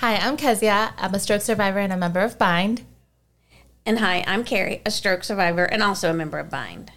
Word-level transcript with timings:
Hi, 0.00 0.14
I'm 0.14 0.36
Kezia. 0.36 0.94
I'm 0.96 1.12
a 1.12 1.18
stroke 1.18 1.42
survivor 1.42 1.80
and 1.80 1.92
a 1.92 1.96
member 1.96 2.20
of 2.20 2.38
Bind. 2.38 2.82
And 3.84 3.98
hi, 3.98 4.22
I'm 4.28 4.44
Carrie, 4.44 4.80
a 4.86 4.92
stroke 4.92 5.24
survivor 5.24 5.64
and 5.64 5.82
also 5.82 6.08
a 6.08 6.14
member 6.14 6.38
of 6.38 6.48
Bind. 6.48 6.92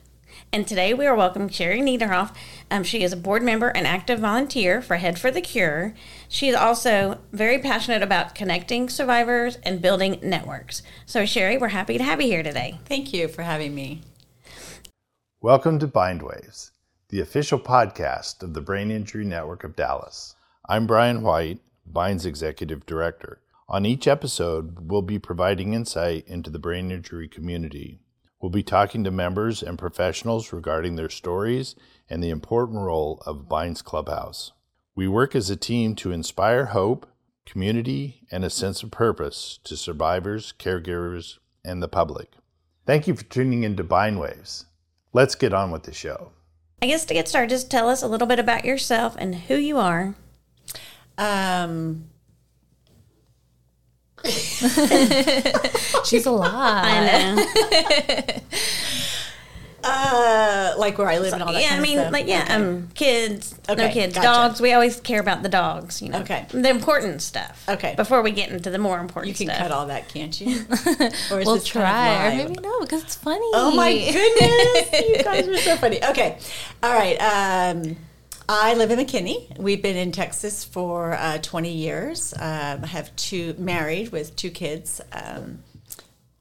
And 0.53 0.67
today 0.67 0.93
we 0.93 1.07
are 1.07 1.15
welcoming 1.15 1.49
Shari 1.49 1.81
Niederhoff. 1.81 2.35
Um, 2.69 2.83
she 2.83 3.01
is 3.01 3.11
a 3.11 3.17
board 3.17 3.41
member 3.41 3.69
and 3.69 3.87
active 3.87 4.19
volunteer 4.19 4.83
for 4.83 4.97
Head 4.97 5.17
for 5.17 5.31
the 5.31 5.41
Cure. 5.41 5.95
She 6.29 6.47
is 6.47 6.53
also 6.53 7.17
very 7.31 7.57
passionate 7.57 8.03
about 8.03 8.35
connecting 8.35 8.87
survivors 8.87 9.57
and 9.63 9.81
building 9.81 10.19
networks. 10.21 10.83
So, 11.07 11.25
Shari, 11.25 11.57
we're 11.57 11.69
happy 11.69 11.97
to 11.97 12.03
have 12.03 12.21
you 12.21 12.27
here 12.27 12.43
today. 12.43 12.81
Thank 12.85 13.13
you 13.13 13.27
for 13.27 13.41
having 13.41 13.73
me. 13.73 14.01
Welcome 15.41 15.79
to 15.79 15.87
Bindwaves, 15.87 16.69
the 17.09 17.21
official 17.21 17.59
podcast 17.59 18.43
of 18.43 18.53
the 18.53 18.61
Brain 18.61 18.91
Injury 18.91 19.25
Network 19.25 19.63
of 19.63 19.75
Dallas. 19.75 20.35
I'm 20.69 20.85
Brian 20.85 21.23
White, 21.23 21.61
Bind's 21.93 22.25
executive 22.25 22.85
director. 22.85 23.41
On 23.67 23.85
each 23.85 24.07
episode, 24.07 24.91
we'll 24.91 25.01
be 25.01 25.19
providing 25.19 25.73
insight 25.73 26.27
into 26.27 26.49
the 26.49 26.59
brain 26.59 26.91
injury 26.91 27.27
community. 27.27 27.99
We'll 28.41 28.49
be 28.51 28.63
talking 28.63 29.03
to 29.03 29.11
members 29.11 29.61
and 29.61 29.77
professionals 29.77 30.51
regarding 30.51 30.95
their 30.95 31.09
stories 31.09 31.75
and 32.09 32.23
the 32.23 32.31
important 32.31 32.79
role 32.79 33.21
of 33.25 33.47
Bind's 33.47 33.81
Clubhouse. 33.81 34.51
We 34.95 35.07
work 35.07 35.35
as 35.35 35.49
a 35.49 35.55
team 35.55 35.95
to 35.95 36.11
inspire 36.11 36.65
hope, 36.65 37.07
community, 37.45 38.27
and 38.31 38.43
a 38.43 38.49
sense 38.49 38.83
of 38.83 38.91
purpose 38.91 39.59
to 39.63 39.77
survivors, 39.77 40.53
caregivers, 40.59 41.37
and 41.63 41.81
the 41.81 41.87
public. 41.87 42.33
Thank 42.85 43.07
you 43.07 43.15
for 43.15 43.23
tuning 43.23 43.63
in 43.63 43.77
to 43.77 43.83
Bind 43.83 44.19
Waves. 44.19 44.65
Let's 45.13 45.35
get 45.35 45.53
on 45.53 45.71
with 45.71 45.83
the 45.83 45.93
show. 45.93 46.31
I 46.81 46.87
guess 46.87 47.05
to 47.05 47.13
get 47.13 47.29
started, 47.29 47.51
just 47.51 47.69
tell 47.69 47.89
us 47.89 48.01
a 48.01 48.07
little 48.07 48.27
bit 48.27 48.39
about 48.39 48.65
yourself 48.65 49.15
and 49.19 49.35
who 49.35 49.55
you 49.55 49.77
are. 49.77 50.15
Um, 51.17 52.05
She's 56.05 56.25
a 56.25 56.31
lot. 56.31 56.53
I 56.53 57.35
know. 57.35 58.33
uh, 59.83 60.73
like 60.77 60.97
where 60.99 61.09
I 61.09 61.17
live 61.17 61.33
and 61.33 61.41
all 61.41 61.51
that. 61.53 61.61
yeah, 61.61 61.73
I 61.75 61.79
mean, 61.79 61.97
of 61.97 62.03
stuff. 62.03 62.13
like, 62.13 62.27
yeah, 62.27 62.43
Okay. 62.43 62.53
um, 62.53 62.89
kids, 62.93 63.55
no 63.67 63.89
kids, 63.89 64.13
gotcha. 64.13 64.27
dogs. 64.27 64.61
We 64.61 64.73
always 64.73 64.99
care 64.99 65.19
about 65.19 65.41
the 65.41 65.49
dogs, 65.49 66.01
you 66.03 66.09
know. 66.09 66.19
Okay. 66.19 66.45
The 66.51 66.69
important 66.69 67.21
stuff. 67.23 67.65
Okay. 67.67 67.95
Before 67.95 68.21
we 68.21 68.29
get 68.31 68.51
into 68.51 68.69
the 68.69 68.77
more 68.77 68.99
important 68.99 69.35
stuff. 69.35 69.41
you 69.41 69.47
can 69.47 69.55
stuff. 69.55 69.67
cut 69.69 69.75
all 69.75 69.87
that, 69.87 70.07
can't 70.09 70.39
you? 70.39 70.65
Or 71.31 71.39
is 71.39 71.45
we'll 71.47 71.55
this 71.55 71.71
kind 71.71 71.85
of 71.85 71.91
try, 71.91 72.27
or 72.27 72.35
maybe 72.47 72.61
no, 72.61 72.79
because 72.81 73.03
it's 73.03 73.15
funny. 73.15 73.49
Oh 73.53 73.73
my 73.75 73.91
goodness, 73.91 75.09
you 75.09 75.23
guys 75.23 75.47
are 75.47 75.57
so 75.57 75.75
funny. 75.77 76.03
Okay, 76.03 76.37
all 76.83 76.93
right. 76.93 77.15
Um, 77.17 77.95
I 78.53 78.73
live 78.73 78.91
in 78.91 78.99
McKinney. 78.99 79.57
We've 79.57 79.81
been 79.81 79.95
in 79.95 80.11
Texas 80.11 80.65
for 80.65 81.13
uh, 81.13 81.37
20 81.37 81.71
years. 81.71 82.33
Um, 82.33 82.83
I 82.83 82.87
have 82.87 83.15
two 83.15 83.55
married 83.57 84.11
with 84.11 84.35
two 84.35 84.49
kids. 84.51 84.99
Um, 85.13 85.59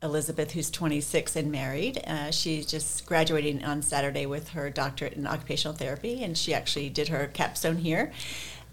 Elizabeth, 0.03 0.51
who's 0.51 0.73
26 0.73 1.37
and 1.37 1.53
married, 1.53 2.03
uh, 2.05 2.33
she's 2.33 2.67
just 2.67 3.07
graduating 3.07 3.65
on 3.65 3.81
Saturday 3.81 4.27
with 4.27 4.49
her 4.49 4.71
doctorate 4.71 5.13
in 5.13 5.25
occupational 5.25 5.77
therapy, 5.77 6.25
and 6.25 6.37
she 6.37 6.53
actually 6.53 6.89
did 6.89 7.07
her 7.07 7.29
capstone 7.29 7.77
here. 7.77 8.11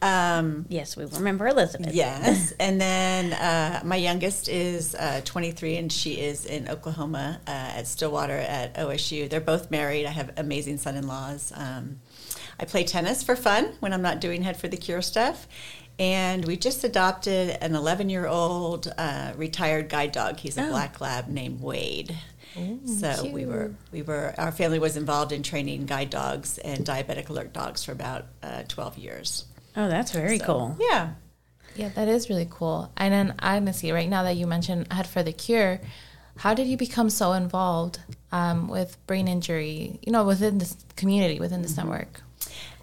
Um, 0.02 0.66
Yes, 0.68 0.98
we 0.98 1.06
remember 1.06 1.48
Elizabeth. 1.48 1.94
Yes, 1.94 2.54
and 2.60 2.82
then 2.82 3.34
uh, 3.34 3.82
my 3.86 3.98
youngest 3.98 4.50
is 4.50 4.96
uh, 4.96 5.22
23, 5.26 5.78
and 5.78 5.92
she 5.92 6.14
is 6.14 6.48
in 6.48 6.68
Oklahoma 6.70 7.40
uh, 7.46 7.52
at 7.52 7.86
Stillwater 7.86 8.38
at 8.38 8.74
OSU. 8.78 9.30
They're 9.30 9.40
both 9.42 9.70
married. 9.70 10.08
I 10.08 10.12
have 10.12 10.32
amazing 10.38 10.80
son-in-laws. 10.80 11.54
Um, 11.56 12.00
I 12.60 12.66
play 12.66 12.84
tennis 12.84 13.24
for 13.24 13.36
fun 13.36 13.74
when 13.80 13.94
I'm 13.94 14.02
not 14.02 14.20
doing 14.22 14.44
Head 14.44 14.58
for 14.58 14.68
the 14.68 14.78
Cure 14.78 15.02
stuff. 15.02 15.48
And 16.00 16.46
we 16.46 16.58
just 16.58 16.84
adopted 16.84 17.58
an 17.62 17.76
11 17.76 18.10
year 18.10 18.28
old 18.28 18.94
uh, 18.98 19.34
retired 19.36 19.90
guide 19.90 20.12
dog. 20.12 20.38
He's 20.38 20.58
a 20.58 20.68
black 20.68 21.02
lab 21.02 21.28
named 21.28 21.62
Wade. 21.62 22.16
so 22.86 23.30
we 23.32 23.46
were 23.46 23.72
we 23.92 24.02
were 24.02 24.34
our 24.38 24.52
family 24.52 24.80
was 24.80 24.98
involved 24.98 25.32
in 25.32 25.44
training 25.44 25.86
guide 25.86 26.10
dogs 26.10 26.58
and 26.60 26.86
diabetic 26.86 27.30
alert 27.30 27.54
dogs 27.54 27.84
for 27.84 27.92
about 27.92 28.26
uh, 28.42 28.64
12 28.68 28.98
years. 28.98 29.46
Oh, 29.76 29.88
that's 29.88 30.12
very 30.12 30.40
cool. 30.40 30.76
Yeah. 30.80 31.14
Yeah, 31.76 31.90
that 31.90 32.08
is 32.08 32.30
really 32.30 32.48
cool. 32.50 32.92
And 32.98 33.14
then 33.14 33.36
I'm 33.40 33.64
gonna 33.66 33.74
see 33.74 33.92
right 33.92 34.10
now 34.10 34.24
that 34.24 34.36
you 34.36 34.48
mentioned 34.48 34.92
Head 34.92 35.08
for 35.08 35.22
the 35.22 35.34
Cure. 35.34 35.80
How 36.38 36.54
did 36.54 36.68
you 36.68 36.78
become 36.78 37.10
so 37.10 37.34
involved 37.34 38.00
um, 38.32 38.68
with 38.68 38.98
brain 39.08 39.28
injury? 39.28 40.00
You 40.04 40.12
know, 40.12 40.24
within 40.26 40.58
this 40.60 40.78
community, 40.96 41.40
within 41.40 41.62
this 41.62 41.78
network. 41.78 42.22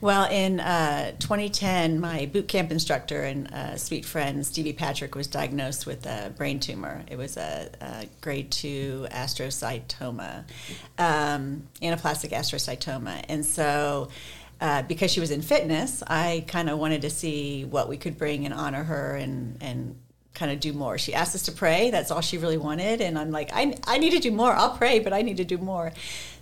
Well, 0.01 0.31
in 0.31 0.61
uh, 0.61 1.13
2010, 1.19 2.01
my 2.01 2.27
boot 2.27 2.49
camp 2.49 2.71
instructor 2.71 3.23
and 3.23 3.53
uh, 3.53 3.77
sweet 3.77 4.05
friend 4.05 4.45
Stevie 4.45 4.73
Patrick 4.73 5.15
was 5.15 5.27
diagnosed 5.27 5.87
with 5.87 6.05
a 6.07 6.33
brain 6.37 6.61
tumor. 6.61 7.03
It 7.11 7.17
was 7.17 7.37
a, 7.37 7.71
a 7.81 8.07
grade 8.21 8.51
two 8.51 9.07
astrocytoma, 9.11 10.45
um, 10.99 11.67
anaplastic 11.81 12.31
astrocytoma, 12.31 13.25
and 13.29 13.45
so. 13.45 14.09
Uh, 14.61 14.83
because 14.83 15.11
she 15.11 15.19
was 15.19 15.33
in 15.33 15.43
fitness, 15.43 16.03
I 16.07 16.45
kind 16.47 16.71
of 16.71 16.79
wanted 16.79 17.03
to 17.03 17.11
see 17.11 17.65
what 17.65 17.89
we 17.89 17.97
could 17.97 18.17
bring 18.17 18.45
and 18.45 18.55
honor 18.55 18.85
her 18.85 19.17
and, 19.17 19.59
and 19.61 19.97
kind 20.35 20.51
of 20.51 20.61
do 20.61 20.73
more. 20.73 20.99
She 20.99 21.15
asked 21.15 21.35
us 21.35 21.43
to 21.43 21.53
pray. 21.53 21.91
That's 21.91 22.11
all 22.11 22.21
she 22.21 22.39
really 22.39 22.57
wanted. 22.57 23.01
And 23.01 23.19
I'm 23.19 23.31
like, 23.31 23.51
I, 23.53 23.77
I 23.87 23.99
need 23.99 24.11
to 24.11 24.19
do 24.19 24.31
more. 24.31 24.53
I'll 24.53 24.77
pray, 24.77 24.99
but 24.99 25.13
I 25.13 25.23
need 25.23 25.39
to 25.39 25.45
do 25.45 25.59
more. 25.59 25.93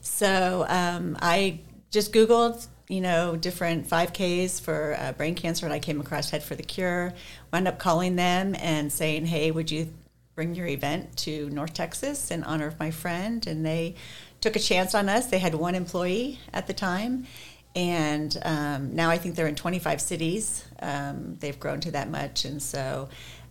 So 0.01 0.67
um, 0.69 1.17
I 1.21 1.61
just 1.91 2.13
Googled, 2.13 2.67
you 2.93 3.01
know, 3.01 3.37
different 3.37 3.89
5Ks 3.89 4.61
for 4.61 4.95
uh, 4.99 5.13
brain 5.13 5.35
cancer, 5.35 5.65
and 5.65 5.73
I 5.73 5.79
came 5.79 5.99
across 5.99 6.29
Head 6.29 6.43
for 6.43 6.55
the 6.55 6.63
Cure. 6.63 7.15
Wound 7.51 7.67
up 7.67 7.79
calling 7.79 8.17
them 8.17 8.55
and 8.59 8.93
saying, 8.93 9.25
hey, 9.25 9.51
would 9.51 9.71
you 9.71 9.91
bring 10.35 10.55
your 10.55 10.67
event 10.67 11.17
to 11.17 11.49
North 11.49 11.73
Texas 11.73 12.31
in 12.31 12.45
honor 12.45 12.67
of 12.67 12.79
my 12.79 12.91
friend? 12.91 13.47
And 13.47 13.65
they 13.65 13.95
took 14.43 14.57
a 14.57 14.59
chance 14.59 14.95
on 14.95 15.09
us. 15.09 15.29
They 15.29 15.39
had 15.39 15.55
one 15.55 15.75
employee 15.75 16.39
at 16.53 16.67
the 16.67 16.75
time. 16.75 17.27
And 17.75 18.37
um, 18.45 18.95
now 18.95 19.09
I 19.09 19.17
think 19.17 19.37
they're 19.37 19.49
in 19.49 19.57
25 19.57 19.99
cities. 19.99 20.63
Um, 20.81 21.37
they've 21.41 21.59
grown 21.59 21.81
to 21.81 21.93
that 21.93 22.11
much. 22.11 22.45
And 22.45 22.63
so 22.63 23.09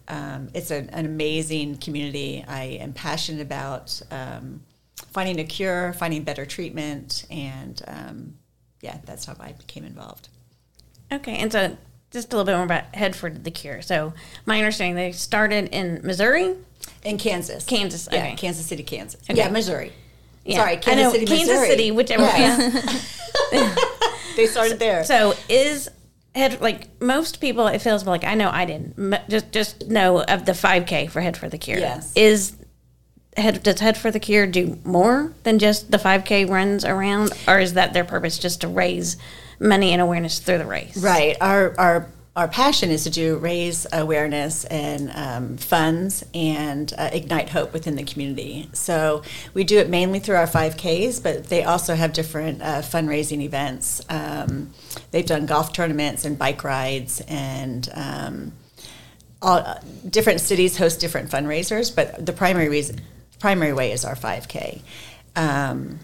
um, 0.07 0.49
it's 0.53 0.69
an, 0.69 0.91
an 0.91 1.07
amazing 1.07 1.77
community. 1.77 2.45
I 2.47 2.77
am 2.79 2.93
passionate 2.93 3.41
about 3.41 3.99
um, 4.11 4.61
finding 5.11 5.39
a 5.39 5.45
cure, 5.45 5.93
finding 5.93 6.23
better 6.23 6.45
treatment, 6.45 7.25
and 7.31 7.81
um, 7.87 8.33
yeah, 8.81 8.97
that's 9.05 9.25
how 9.25 9.35
I 9.39 9.53
became 9.53 9.83
involved. 9.85 10.29
Okay, 11.11 11.37
and 11.37 11.51
so 11.51 11.77
just 12.11 12.31
a 12.33 12.35
little 12.35 12.45
bit 12.45 12.55
more 12.55 12.65
about 12.65 12.93
Head 12.95 13.15
for 13.15 13.29
the 13.29 13.51
Cure. 13.51 13.81
So 13.81 14.13
my 14.45 14.57
understanding, 14.59 14.95
they 14.95 15.11
started 15.11 15.69
in 15.71 16.01
Missouri. 16.03 16.55
In 17.03 17.17
Kansas. 17.17 17.65
Kansas, 17.65 18.07
Yeah. 18.11 18.35
Kansas 18.35 18.65
City, 18.65 18.83
Kansas. 18.83 19.21
Okay. 19.29 19.37
Yeah, 19.39 19.49
Missouri. 19.49 19.93
Yeah, 20.45 20.57
Sorry, 20.57 20.77
Kansas 20.77 21.03
know, 21.03 21.11
City, 21.11 21.25
Kansas 21.25 21.47
Missouri. 21.47 21.67
City, 21.69 21.91
whichever. 21.91 22.23
Yeah. 22.23 22.81
Yeah. 23.51 23.75
They 24.35 24.45
started 24.47 24.79
there. 24.79 25.03
So 25.03 25.33
is 25.49 25.89
head 26.33 26.61
like 26.61 27.01
most 27.01 27.41
people? 27.41 27.67
It 27.67 27.79
feels 27.79 28.05
like 28.05 28.23
I 28.23 28.33
know 28.33 28.49
I 28.49 28.63
didn't 28.63 28.95
just 29.29 29.51
just 29.51 29.87
know 29.89 30.21
of 30.23 30.45
the 30.45 30.53
5K 30.53 31.09
for 31.11 31.19
Head 31.19 31.35
for 31.35 31.49
the 31.49 31.57
Cure. 31.57 31.79
Yes. 31.79 32.13
Is 32.15 32.55
head 33.37 33.63
does 33.63 33.79
Head 33.79 33.97
for 33.97 34.11
the 34.11 34.19
Cure 34.19 34.47
do 34.47 34.77
more 34.83 35.33
than 35.43 35.59
just 35.59 35.91
the 35.91 35.97
5K 35.97 36.49
runs 36.49 36.83
around, 36.85 37.31
or 37.47 37.59
is 37.59 37.73
that 37.73 37.93
their 37.93 38.03
purpose 38.03 38.37
just 38.37 38.61
to 38.61 38.67
raise 38.67 39.17
money 39.59 39.91
and 39.91 40.01
awareness 40.01 40.39
through 40.39 40.57
the 40.57 40.65
race? 40.65 40.97
Right. 40.97 41.37
Our 41.39 41.73
our 41.77 42.07
our 42.33 42.47
passion 42.47 42.91
is 42.91 43.03
to 43.03 43.09
do 43.09 43.35
raise 43.37 43.85
awareness 43.91 44.63
and 44.65 45.11
um, 45.13 45.57
funds 45.57 46.23
and 46.33 46.93
uh, 46.97 47.09
ignite 47.11 47.49
hope 47.49 47.73
within 47.73 47.97
the 47.97 48.03
community. 48.03 48.69
So 48.71 49.23
we 49.53 49.65
do 49.65 49.79
it 49.79 49.89
mainly 49.89 50.19
through 50.19 50.37
our 50.37 50.47
5Ks, 50.47 51.21
but 51.21 51.47
they 51.47 51.65
also 51.65 51.93
have 51.93 52.13
different 52.13 52.61
uh, 52.61 52.83
fundraising 52.83 53.41
events. 53.41 54.01
Um, 54.07 54.73
they've 55.11 55.25
done 55.25 55.45
golf 55.45 55.73
tournaments 55.73 56.23
and 56.25 56.37
bike 56.37 56.63
rides 56.63 57.21
and. 57.27 57.89
Um, 57.93 58.53
all 59.43 59.57
uh, 59.57 59.79
different 60.07 60.39
cities 60.39 60.77
host 60.77 60.99
different 60.99 61.31
fundraisers, 61.31 61.95
but 61.95 62.23
the 62.23 62.31
primary 62.31 62.69
reason, 62.69 63.01
primary 63.41 63.73
way 63.73 63.91
is 63.91 64.05
our 64.05 64.15
5K. 64.15 64.81
Um, 65.35 65.99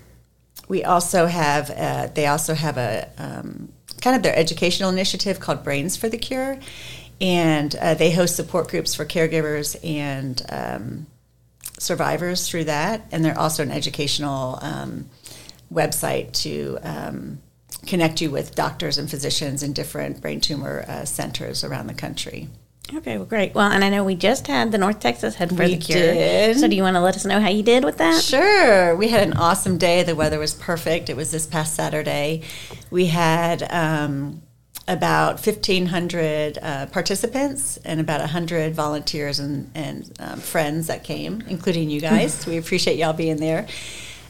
we 0.68 0.84
also 0.84 1.28
have 1.28 1.69
uh, 1.69 2.07
they 2.13 2.25
also 2.25 2.54
have 2.54 2.78
a 2.78 3.10
um, 3.18 3.72
kind 4.01 4.16
of 4.16 4.24
their 4.24 4.36
educational 4.36 4.89
initiative 4.89 5.39
called 5.39 5.63
Brains 5.63 5.95
for 5.95 6.10
the 6.10 6.18
Cure, 6.18 6.60
and 7.22 7.75
uh, 7.75 7.94
they 7.94 8.12
host 8.12 8.36
support 8.36 8.69
groups 8.69 8.95
for 8.95 9.06
caregivers 9.06 9.78
and 9.86 10.42
um, 10.50 11.07
survivors 11.78 12.50
through 12.50 12.66
that. 12.66 13.07
And 13.12 13.24
they're 13.24 13.39
also 13.39 13.63
an 13.63 13.72
educational 13.72 14.60
um, 14.62 15.10
website 15.72 16.34
to 16.44 16.80
um, 16.81 17.39
connect 17.86 18.19
you 18.19 18.30
with 18.31 18.56
doctors 18.56 18.98
and 18.98 19.10
physicians 19.10 19.63
in 19.63 19.74
different 19.74 20.22
brain 20.22 20.42
tumor 20.42 20.84
uh, 20.88 21.06
centers 21.06 21.63
around 21.63 21.88
the 21.88 21.94
country. 21.94 22.50
Okay, 22.94 23.18
well, 23.18 23.25
great. 23.25 23.54
Well, 23.54 23.69
and 23.69 23.84
I 23.84 23.89
know 23.89 24.04
we 24.04 24.16
just 24.16 24.48
had 24.48 24.72
the 24.72 24.78
North 24.78 25.00
Texas 25.00 25.36
Head 25.36 25.50
for 25.50 25.63
We 25.63 25.75
the 25.75 25.78
Cure. 25.78 26.00
did. 26.00 26.57
So, 26.57 26.68
do 26.68 26.75
you 26.75 26.84
want 26.84 26.95
to 26.95 27.01
let 27.01 27.16
us 27.16 27.25
know 27.25 27.39
how 27.42 27.50
you 27.50 27.63
did 27.63 27.84
with 27.84 27.98
that? 27.98 28.22
Sure. 28.22 28.95
We 28.95 29.10
had 29.10 29.28
an 29.28 29.34
awesome 29.34 29.78
day. 29.78 30.04
The 30.04 30.16
weather 30.16 30.39
was 30.39 30.54
perfect. 30.54 31.10
It 31.10 31.18
was 31.18 31.31
this 31.31 31.45
past 31.45 31.75
Saturday. 31.75 32.44
We 32.89 33.07
had 33.07 33.63
um, 33.72 34.42
about 34.88 35.45
1,500 35.45 36.57
uh, 36.62 36.86
participants 36.88 37.78
and 37.84 38.00
about 38.00 38.22
100 38.22 38.74
volunteers 38.74 39.39
and, 39.39 39.69
and 39.75 40.10
um, 40.19 40.39
friends 40.39 40.88
that 40.88 41.04
came, 41.04 41.44
including 41.48 41.89
you 41.89 42.00
guys. 42.00 42.48
we 42.48 42.57
appreciate 42.57 42.98
y'all 42.98 43.13
being 43.13 43.38
there. 43.38 43.68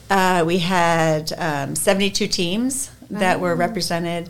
Uh, 0.09 0.43
we 0.47 0.57
had 0.57 1.31
um, 1.37 1.75
72 1.75 2.27
teams 2.27 2.89
that 3.09 3.39
were 3.39 3.55
represented, 3.55 4.29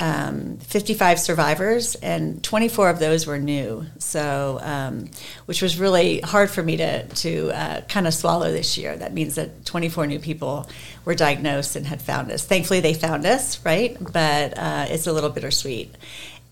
um, 0.00 0.56
55 0.58 1.20
survivors, 1.20 1.94
and 1.96 2.42
24 2.42 2.90
of 2.90 2.98
those 2.98 3.26
were 3.26 3.38
new. 3.38 3.86
So, 3.98 4.58
um, 4.62 5.10
which 5.46 5.62
was 5.62 5.78
really 5.78 6.20
hard 6.20 6.50
for 6.50 6.62
me 6.62 6.76
to 6.78 7.06
to 7.06 7.50
uh, 7.52 7.80
kind 7.82 8.06
of 8.06 8.14
swallow 8.14 8.50
this 8.50 8.76
year. 8.76 8.96
That 8.96 9.12
means 9.12 9.36
that 9.36 9.64
24 9.64 10.06
new 10.06 10.18
people 10.18 10.68
were 11.04 11.14
diagnosed 11.14 11.76
and 11.76 11.86
had 11.86 12.02
found 12.02 12.30
us. 12.32 12.44
Thankfully, 12.44 12.80
they 12.80 12.94
found 12.94 13.24
us, 13.24 13.64
right? 13.64 13.96
But 14.00 14.58
uh, 14.58 14.86
it's 14.88 15.06
a 15.06 15.12
little 15.12 15.30
bittersweet. 15.30 15.94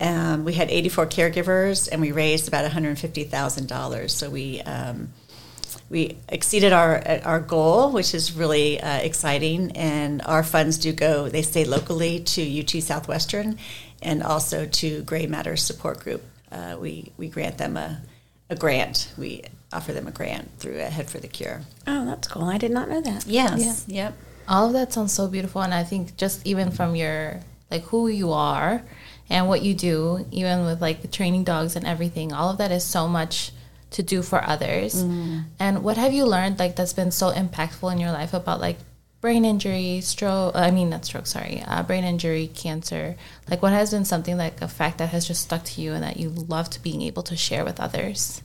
Um, 0.01 0.45
we 0.45 0.53
had 0.53 0.71
84 0.71 1.07
caregivers, 1.07 1.89
and 1.91 2.01
we 2.01 2.13
raised 2.13 2.49
about 2.49 2.63
150 2.63 3.25
thousand 3.25 3.69
dollars. 3.69 4.15
So 4.15 4.31
we 4.31 4.61
um, 4.63 5.13
we 5.93 6.17
exceeded 6.31 6.73
our 6.73 7.03
our 7.23 7.39
goal, 7.39 7.93
which 7.93 8.15
is 8.15 8.33
really 8.33 8.81
uh, 8.81 8.97
exciting. 8.97 9.73
And 9.73 10.23
our 10.23 10.43
funds 10.43 10.79
do 10.79 10.93
go; 10.93 11.29
they 11.29 11.43
stay 11.43 11.65
locally 11.65 12.21
to 12.21 12.61
UT 12.61 12.71
Southwestern, 12.83 13.59
and 14.01 14.23
also 14.23 14.67
to 14.67 15.03
Gray 15.03 15.27
Matters 15.27 15.63
Support 15.63 16.01
Group. 16.01 16.23
Uh, 16.51 16.77
we 16.81 17.13
we 17.19 17.29
grant 17.29 17.59
them 17.59 17.77
a 17.77 18.01
a 18.49 18.57
grant. 18.57 19.13
We 19.19 19.43
offer 19.71 19.93
them 19.93 20.09
a 20.09 20.11
grant 20.11 20.51
through 20.59 20.81
a 20.81 20.87
Head 20.87 21.11
for 21.11 21.19
the 21.19 21.29
Cure. 21.29 21.61
Oh, 21.87 22.07
that's 22.07 22.27
cool. 22.27 22.45
I 22.45 22.59
did 22.59 22.71
not 22.71 22.89
know 22.89 23.03
that. 23.03 23.27
Yes. 23.27 23.85
Yep. 23.87 24.15
All 24.49 24.67
of 24.67 24.73
that 24.73 24.93
sounds 24.93 25.13
so 25.13 25.29
beautiful, 25.29 25.61
and 25.61 25.75
I 25.75 25.85
think 25.85 26.17
just 26.17 26.47
even 26.47 26.71
from 26.71 26.97
your 26.97 27.41
like 27.71 27.85
who 27.85 28.09
you 28.09 28.33
are 28.33 28.83
and 29.29 29.47
what 29.47 29.61
you 29.61 29.75
do, 29.75 30.27
even 30.31 30.65
with 30.65 30.81
like 30.81 31.03
the 31.03 31.09
training 31.09 31.45
dogs 31.45 31.77
and 31.77 31.87
everything, 31.87 32.33
all 32.33 32.49
of 32.49 32.57
that 32.59 32.73
is 32.73 32.83
so 32.83 33.07
much 33.07 33.53
to 33.93 34.03
do 34.03 34.23
for 34.23 34.43
others. 34.43 34.95
And 35.59 35.83
what 35.83 35.97
have 35.97 36.13
you 36.13 36.27
learned 36.27 36.59
like 36.59 36.77
that's 36.77 36.93
been 36.93 37.11
so 37.11 37.33
impactful 37.33 37.91
in 37.93 37.99
your 37.99 38.13
life 38.13 38.35
about 38.35 38.61
like 38.61 38.79
brain 39.21 39.45
injury, 39.45 40.01
stroke? 40.01 40.57
I 40.57 40.71
mean, 40.71 40.91
not 40.91 41.05
stroke. 41.05 41.27
Sorry, 41.27 41.63
uh, 41.67 41.83
brain 41.85 42.05
injury, 42.05 42.51
cancer. 42.55 43.17
Like, 43.49 43.63
what 43.63 43.73
has 43.73 43.91
been 43.91 44.05
something 44.05 44.37
like 44.37 44.61
a 44.61 44.69
fact 44.69 44.99
that 44.99 45.11
has 45.11 45.27
just 45.27 45.43
stuck 45.43 45.65
to 45.65 45.81
you 45.81 45.93
and 45.93 46.03
that 46.03 46.17
you 46.17 46.29
love 46.29 46.69
to 46.71 46.83
being 46.83 47.03
able 47.03 47.23
to 47.25 47.37
share 47.37 47.65
with 47.65 47.79
others? 47.81 48.43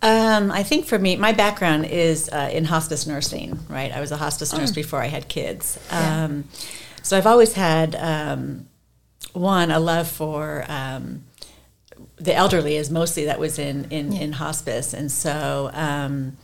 Um, 0.00 0.52
I 0.52 0.62
think 0.62 0.86
for 0.86 0.98
me, 0.98 1.16
my 1.16 1.32
background 1.32 1.86
is 1.86 2.28
uh, 2.28 2.50
in 2.52 2.64
hospice 2.64 3.06
nursing, 3.06 3.58
right? 3.68 3.90
I 3.90 4.00
was 4.00 4.12
a 4.12 4.16
hospice 4.16 4.52
nurse 4.52 4.70
before 4.70 5.02
I 5.02 5.06
had 5.06 5.26
kids. 5.28 5.78
Um, 5.90 6.44
so 7.02 7.16
I've 7.16 7.26
always 7.26 7.54
had, 7.54 7.96
um, 7.96 8.68
one, 9.32 9.70
a 9.70 9.80
love 9.80 10.06
for 10.08 10.64
um, 10.68 11.24
the 12.20 12.34
elderly, 12.34 12.76
is 12.76 12.90
mostly 12.90 13.24
that 13.26 13.38
was 13.38 13.58
in, 13.58 13.86
in, 13.90 14.12
in 14.12 14.32
hospice. 14.32 14.94
And 14.94 15.10
so, 15.10 15.70
um, 15.72 16.36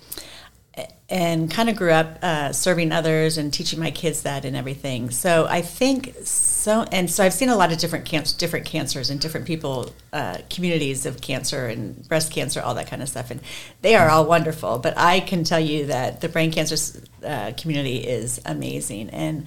and 1.08 1.50
kind 1.50 1.68
of 1.68 1.76
grew 1.76 1.92
up 1.92 2.18
uh, 2.22 2.52
serving 2.52 2.90
others 2.90 3.36
and 3.36 3.52
teaching 3.52 3.78
my 3.78 3.90
kids 3.90 4.22
that 4.22 4.44
and 4.44 4.56
everything. 4.56 5.10
So 5.10 5.46
I 5.48 5.60
think 5.60 6.14
so, 6.24 6.86
and 6.90 7.10
so 7.10 7.22
I've 7.22 7.34
seen 7.34 7.50
a 7.50 7.56
lot 7.56 7.72
of 7.72 7.78
different 7.78 8.06
cancer, 8.06 8.36
different 8.38 8.64
cancers 8.64 9.10
and 9.10 9.20
different 9.20 9.46
people, 9.46 9.92
uh, 10.12 10.38
communities 10.48 11.04
of 11.04 11.20
cancer 11.20 11.66
and 11.66 12.08
breast 12.08 12.32
cancer, 12.32 12.60
all 12.62 12.74
that 12.74 12.86
kind 12.86 13.02
of 13.02 13.08
stuff, 13.08 13.30
and 13.30 13.40
they 13.82 13.94
are 13.94 14.08
all 14.08 14.24
wonderful. 14.24 14.78
But 14.78 14.94
I 14.96 15.20
can 15.20 15.44
tell 15.44 15.60
you 15.60 15.86
that 15.86 16.22
the 16.22 16.28
brain 16.28 16.50
cancer 16.50 17.02
uh, 17.24 17.52
community 17.56 17.98
is 17.98 18.40
amazing, 18.46 19.10
and 19.10 19.46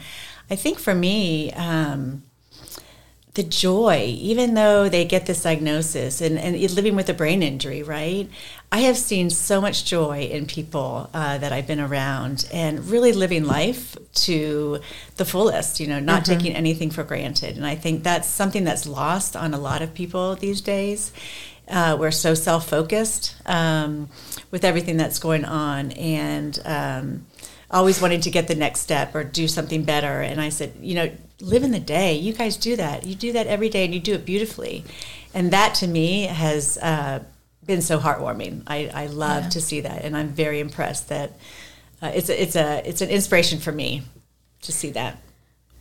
I 0.49 0.55
think 0.55 0.79
for 0.79 0.93
me. 0.93 1.51
Um, 1.53 2.23
the 3.37 3.43
joy, 3.43 4.15
even 4.17 4.55
though 4.55 4.89
they 4.89 5.05
get 5.05 5.27
this 5.27 5.43
diagnosis 5.43 6.21
and, 6.21 6.39
and 6.39 6.59
living 6.73 6.95
with 6.95 7.07
a 7.07 7.13
brain 7.13 7.43
injury, 7.43 7.83
right? 7.83 8.27
I 8.71 8.79
have 8.79 8.97
seen 8.97 9.29
so 9.29 9.61
much 9.61 9.85
joy 9.85 10.23
in 10.23 10.47
people 10.47 11.07
uh, 11.13 11.37
that 11.37 11.53
I've 11.53 11.67
been 11.67 11.79
around 11.79 12.49
and 12.51 12.83
really 12.89 13.13
living 13.13 13.45
life 13.45 13.95
to 14.25 14.79
the 15.17 15.23
fullest, 15.23 15.79
you 15.79 15.85
know, 15.85 15.99
not 15.99 16.25
taking 16.25 16.55
anything 16.55 16.89
for 16.89 17.03
granted. 17.03 17.57
And 17.57 17.65
I 17.65 17.75
think 17.75 18.03
that's 18.03 18.27
something 18.27 18.63
that's 18.63 18.87
lost 18.87 19.35
on 19.35 19.53
a 19.53 19.59
lot 19.59 19.83
of 19.83 19.93
people 19.93 20.35
these 20.35 20.59
days. 20.59 21.13
Uh, 21.67 21.95
we're 21.99 22.11
so 22.11 22.33
self 22.33 22.67
focused 22.67 23.35
um, 23.45 24.09
with 24.49 24.65
everything 24.65 24.97
that's 24.97 25.19
going 25.19 25.45
on. 25.45 25.91
And, 25.91 26.59
um, 26.65 27.27
always 27.69 28.01
wanting 28.01 28.21
to 28.21 28.31
get 28.31 28.47
the 28.47 28.55
next 28.55 28.79
step 28.81 29.13
or 29.15 29.23
do 29.23 29.47
something 29.47 29.83
better. 29.83 30.21
And 30.21 30.39
I 30.39 30.49
said, 30.49 30.73
you 30.81 30.95
know, 30.95 31.11
live 31.41 31.63
in 31.63 31.71
the 31.71 31.79
day. 31.79 32.13
You 32.15 32.33
guys 32.33 32.57
do 32.57 32.75
that. 32.77 33.05
You 33.05 33.15
do 33.15 33.33
that 33.33 33.47
every 33.47 33.69
day 33.69 33.83
and 33.85 33.93
you 33.93 33.99
do 33.99 34.13
it 34.13 34.25
beautifully. 34.25 34.83
And 35.33 35.51
that 35.51 35.75
to 35.75 35.87
me 35.87 36.23
has 36.23 36.77
uh, 36.77 37.23
been 37.65 37.81
so 37.81 37.99
heartwarming. 37.99 38.63
I, 38.67 38.89
I 38.93 39.05
love 39.07 39.43
Yeah. 39.43 39.49
to 39.49 39.61
see 39.61 39.81
that. 39.81 40.03
And 40.05 40.15
I'm 40.15 40.29
very 40.29 40.59
impressed 40.59 41.09
that 41.09 41.33
uh, 42.01 42.11
it's, 42.13 42.29
a, 42.29 42.41
it's, 42.41 42.55
a, 42.55 42.87
it's 42.87 43.01
an 43.01 43.09
inspiration 43.09 43.59
for 43.59 43.71
me 43.71 44.03
to 44.61 44.71
see 44.71 44.91
that. 44.91 45.17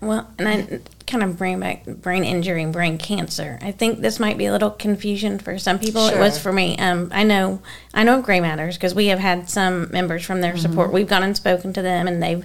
Well, 0.00 0.28
and 0.38 0.48
I 0.48 0.80
kind 1.06 1.22
of 1.22 1.38
bring 1.38 1.58
back 1.60 1.86
brain 1.86 2.22
injury 2.22 2.62
and 2.62 2.72
brain 2.72 2.98
cancer. 2.98 3.58
I 3.62 3.72
think 3.72 4.00
this 4.00 4.20
might 4.20 4.36
be 4.36 4.46
a 4.46 4.52
little 4.52 4.70
confusion 4.70 5.38
for 5.38 5.58
some 5.58 5.78
people. 5.78 6.06
It 6.08 6.18
was 6.18 6.38
for 6.38 6.52
me. 6.52 6.76
Um, 6.78 7.10
I 7.12 7.22
know, 7.22 7.62
I 7.94 8.04
know 8.04 8.18
of 8.18 8.24
Gray 8.24 8.40
Matters 8.40 8.76
because 8.76 8.94
we 8.94 9.06
have 9.06 9.18
had 9.18 9.48
some 9.48 9.90
members 9.90 10.24
from 10.24 10.42
their 10.42 10.56
support. 10.56 10.92
We've 10.92 11.08
gone 11.08 11.22
and 11.22 11.36
spoken 11.36 11.72
to 11.72 11.82
them, 11.82 12.06
and 12.06 12.22
they've 12.22 12.44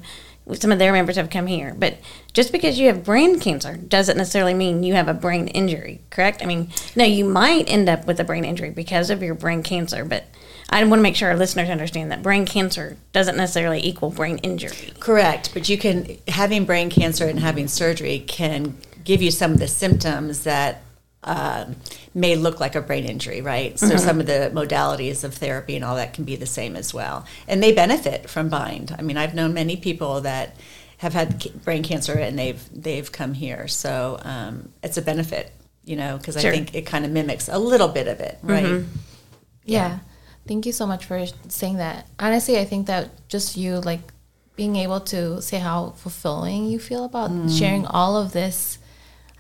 some 0.56 0.72
of 0.72 0.80
their 0.80 0.92
members 0.92 1.16
have 1.16 1.30
come 1.30 1.48
here. 1.48 1.76
But 1.78 1.98
just 2.34 2.52
because 2.52 2.80
you 2.80 2.88
have 2.88 3.04
brain 3.04 3.40
cancer 3.40 3.78
doesn't 3.78 4.18
necessarily 4.18 4.54
mean 4.54 4.84
you 4.84 4.94
have 4.94 5.08
a 5.08 5.14
brain 5.14 5.48
injury. 5.48 6.02
Correct? 6.10 6.42
I 6.42 6.46
mean, 6.46 6.70
no, 6.96 7.04
you 7.04 7.26
might 7.26 7.70
end 7.70 7.90
up 7.90 8.08
with 8.08 8.20
a 8.20 8.24
brain 8.24 8.46
injury 8.46 8.70
because 8.70 9.10
of 9.10 9.22
your 9.24 9.36
brain 9.36 9.64
cancer, 9.64 10.06
but. 10.06 10.26
I 10.74 10.82
want 10.86 11.00
to 11.00 11.04
make 11.04 11.18
sure 11.18 11.30
our 11.30 11.36
listeners 11.36 11.70
understand 11.70 12.14
that 12.14 12.24
brain 12.24 12.46
cancer 12.46 12.96
doesn't 13.12 13.36
necessarily 13.36 13.86
equal 13.86 14.10
brain 14.10 14.38
injury. 14.38 14.94
Correct, 15.02 15.54
but 15.54 15.68
you 15.68 15.78
can 15.78 16.18
having 16.30 16.64
brain 16.64 16.90
cancer 16.90 17.28
and 17.28 17.42
having 17.42 17.68
surgery 17.68 18.20
can 18.20 18.78
give 19.04 19.22
you 19.22 19.32
some 19.32 19.52
of 19.52 19.60
the 19.60 19.68
symptoms 19.68 20.44
that 20.46 20.82
um, 21.24 21.76
may 22.16 22.36
look 22.36 22.60
like 22.60 22.76
a 22.76 22.82
brain 22.82 23.06
injury, 23.06 23.42
right? 23.42 23.78
So 23.78 23.96
some 23.98 24.20
of 24.20 24.26
the 24.26 24.52
modalities 24.54 25.24
of 25.24 25.36
therapy 25.36 25.76
and 25.76 25.86
all 25.86 25.96
that 25.96 26.14
can 26.14 26.24
be 26.24 26.36
the 26.36 26.46
same 26.48 26.76
as 26.76 26.94
well, 26.94 27.26
and 27.48 27.62
they 27.62 27.72
benefit 27.74 28.30
from 28.30 28.50
Bind. 28.50 28.96
I 28.98 29.02
mean, 29.04 29.18
I've 29.18 29.36
known 29.36 29.54
many 29.54 29.78
people 29.78 30.22
that 30.22 30.56
have 30.98 31.14
had 31.14 31.64
brain 31.64 31.84
cancer 31.84 32.14
and 32.14 32.38
they've 32.38 32.62
they've 32.74 33.12
come 33.12 33.34
here, 33.34 33.68
so 33.68 34.18
um, 34.24 34.70
it's 34.84 34.98
a 34.98 35.02
benefit, 35.02 35.52
you 35.86 35.96
know, 35.96 36.18
because 36.18 36.40
Sure. 36.42 36.52
I 36.52 36.56
think 36.56 36.74
it 36.76 36.86
kind 36.86 37.06
of 37.06 37.12
mimics 37.12 37.50
a 37.50 37.58
little 37.60 37.88
bit 37.88 38.08
of 38.08 38.20
it, 38.20 38.38
right? 38.44 38.84
Yeah. 39.66 40.00
Thank 40.48 40.66
you 40.66 40.72
so 40.72 40.88
much 40.88 41.06
for 41.06 41.24
saying 41.50 41.78
that. 41.78 42.08
Honestly, 42.20 42.58
I 42.58 42.66
think 42.66 42.88
that 42.88 43.10
just 43.30 43.56
you 43.58 43.80
like 43.80 44.02
being 44.56 44.76
able 44.76 45.00
to 45.02 45.40
say 45.42 45.60
how 45.60 45.92
fulfilling 45.98 46.66
you 46.66 46.80
feel 46.80 47.06
about 47.06 47.30
Mm. 47.32 47.58
sharing 47.60 47.86
all 47.86 48.18
of 48.18 48.34
this. 48.34 48.80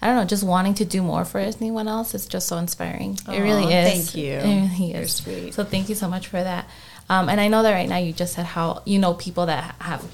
I 0.01 0.07
don't 0.07 0.15
know, 0.15 0.25
just 0.25 0.43
wanting 0.43 0.73
to 0.75 0.85
do 0.85 1.03
more 1.03 1.25
for 1.25 1.37
anyone 1.39 1.87
else. 1.87 2.15
is 2.15 2.25
just 2.25 2.47
so 2.47 2.57
inspiring. 2.57 3.19
it 3.27 3.39
really 3.39 3.71
is. 3.71 4.11
thank 4.11 4.15
you. 4.15 4.33
It 4.39 4.79
really 4.79 4.93
You're 4.93 5.07
sweet. 5.07 5.53
So 5.53 5.63
thank 5.63 5.89
you 5.89 5.95
so 5.95 6.07
much 6.09 6.27
for 6.27 6.41
that. 6.41 6.67
Um, 7.09 7.29
and 7.29 7.39
I 7.39 7.49
know 7.49 7.61
that 7.61 7.71
right 7.71 7.89
now 7.89 7.97
you 7.97 8.13
just 8.13 8.33
said 8.33 8.45
how 8.45 8.81
you 8.85 8.97
know 8.97 9.13
people 9.13 9.45
that 9.47 9.75
have 9.79 10.09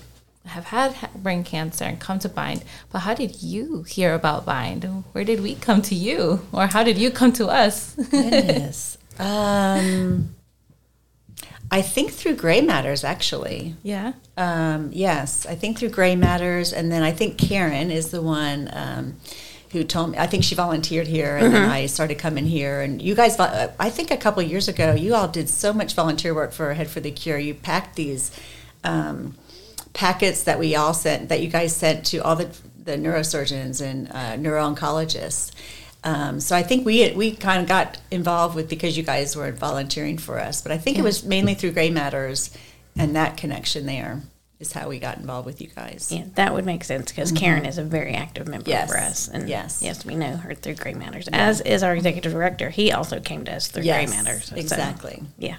have 0.46 0.66
had 0.66 1.14
brain 1.16 1.44
cancer 1.44 1.86
and 1.86 2.00
come 2.00 2.20
to 2.20 2.30
Bind. 2.30 2.64
But 2.92 3.00
how 3.00 3.14
did 3.14 3.44
you 3.44 3.84
hear 3.84 4.14
about 4.14 4.46
Bind? 4.46 4.84
Where 5.12 5.24
did 5.24 5.42
we 5.42 5.56
come 5.56 5.82
to 5.84 5.96
you, 5.96 6.42
or 6.52 6.68
how 6.68 6.84
did 6.84 6.98
you 6.98 7.12
come 7.12 7.34
to 7.34 7.48
us? 7.48 7.96
Goodness. 7.96 8.98
um, 9.20 10.36
I 11.70 11.82
think 11.82 12.12
through 12.12 12.36
Gray 12.36 12.62
Matters, 12.62 13.04
actually. 13.04 13.76
yeah. 13.84 14.14
Um, 14.38 14.90
yes, 14.94 15.46
I 15.46 15.56
think 15.56 15.78
through 15.80 15.90
Gray 15.90 16.16
Matters, 16.16 16.72
and 16.72 16.92
then 16.92 17.04
I 17.04 17.12
think 17.12 17.38
Karen 17.38 17.92
is 17.92 18.12
the 18.12 18.22
one 18.22 18.70
um, 18.72 19.18
who 19.72 19.84
told 19.84 20.12
me. 20.12 20.18
I 20.18 20.28
think 20.28 20.44
she 20.44 20.56
volunteered 20.56 21.08
here, 21.08 21.38
and 21.38 21.54
then 21.54 21.70
I 21.70 21.88
started 21.88 22.18
coming 22.18 22.46
here. 22.46 22.82
And 22.82 23.02
you 23.02 23.16
guys, 23.16 23.40
I 23.40 23.90
think 23.90 24.12
a 24.12 24.18
couple 24.18 24.42
of 24.44 24.50
years 24.50 24.68
ago, 24.68 24.94
you 24.94 25.14
all 25.14 25.28
did 25.28 25.50
so 25.50 25.74
much 25.74 25.94
volunteer 25.94 26.34
work 26.34 26.54
for 26.54 26.74
Head 26.74 26.90
for 26.90 27.00
the 27.00 27.12
Cure. 27.12 27.38
You 27.38 27.54
packed 27.54 27.96
these 27.96 28.32
um, 28.84 29.36
packets 29.94 30.44
that 30.44 30.60
we 30.60 30.76
all 30.76 30.94
sent, 30.94 31.30
that 31.30 31.42
you 31.42 31.50
guys 31.50 31.76
sent 31.76 32.06
to 32.08 32.20
all 32.20 32.36
the 32.36 32.50
the 32.84 32.98
neurosurgeons 32.98 33.82
and 33.82 34.10
uh, 34.14 34.38
neuro-oncologists. 34.38 35.52
Um, 36.06 36.40
so 36.40 36.56
I 36.56 36.64
think 36.64 36.86
we 36.86 37.12
we 37.12 37.36
kind 37.36 37.62
of 37.62 37.68
got 37.68 38.00
involved 38.10 38.56
with 38.56 38.70
because 38.70 38.96
you 38.96 39.04
guys 39.04 39.36
were 39.36 39.52
volunteering 39.52 40.18
for 40.18 40.40
us, 40.40 40.62
but 40.62 40.72
I 40.72 40.78
think 40.78 40.98
it 40.98 41.04
was 41.04 41.26
mainly 41.26 41.54
through 41.54 41.72
Gray 41.72 41.90
Matters 41.90 42.56
and 42.96 43.16
that 43.16 43.36
connection 43.36 43.86
there 43.86 44.22
is 44.60 44.74
how 44.74 44.90
we 44.90 44.98
got 45.00 45.18
involved 45.18 45.46
with 45.46 45.62
you 45.62 45.68
guys. 45.68 46.12
Yeah, 46.12 46.26
that 46.36 46.54
would 46.54 46.66
make 46.66 46.84
sense 46.84 47.12
because 47.12 47.32
mm-hmm. 47.32 47.44
Karen 47.44 47.66
is 47.66 47.78
a 47.78 47.84
very 47.84 48.14
active 48.14 48.48
member 48.48 48.70
Yes. 48.70 48.90
for 48.90 48.98
us, 48.98 49.28
and 49.28 49.48
Yes. 49.48 49.82
yes, 49.84 50.06
we 50.06 50.16
know 50.16 50.36
her 50.36 50.56
through 50.56 50.76
Gray 50.76 50.94
Matters. 50.94 51.28
As 51.32 51.62
is 51.62 51.84
our 51.84 51.96
executive 51.96 52.32
director, 52.32 52.70
he 52.70 52.92
also 52.92 53.20
came 53.20 53.46
to 53.46 53.56
us 53.56 53.68
through 53.68 53.84
Yes, 53.84 54.10
Gray 54.10 54.18
Matters. 54.18 54.46
So, 54.46 54.56
exactly. 54.56 55.24
yeah, 55.38 55.58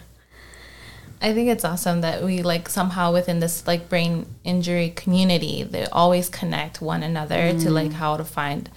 I 1.20 1.32
think 1.32 1.48
it's 1.48 1.64
awesome 1.64 2.00
that 2.02 2.22
we 2.22 2.42
like 2.42 2.68
somehow 2.68 3.12
within 3.12 3.40
this 3.40 3.66
like 3.66 3.88
brain 3.88 4.26
injury 4.44 4.90
community, 4.90 5.64
they 5.64 5.86
always 5.86 6.28
connect 6.28 6.80
one 6.80 7.02
another 7.02 7.48
to 7.48 7.54
mm-hmm. 7.54 7.68
like 7.68 7.92
how 7.92 8.16
to 8.16 8.24
find, 8.24 8.70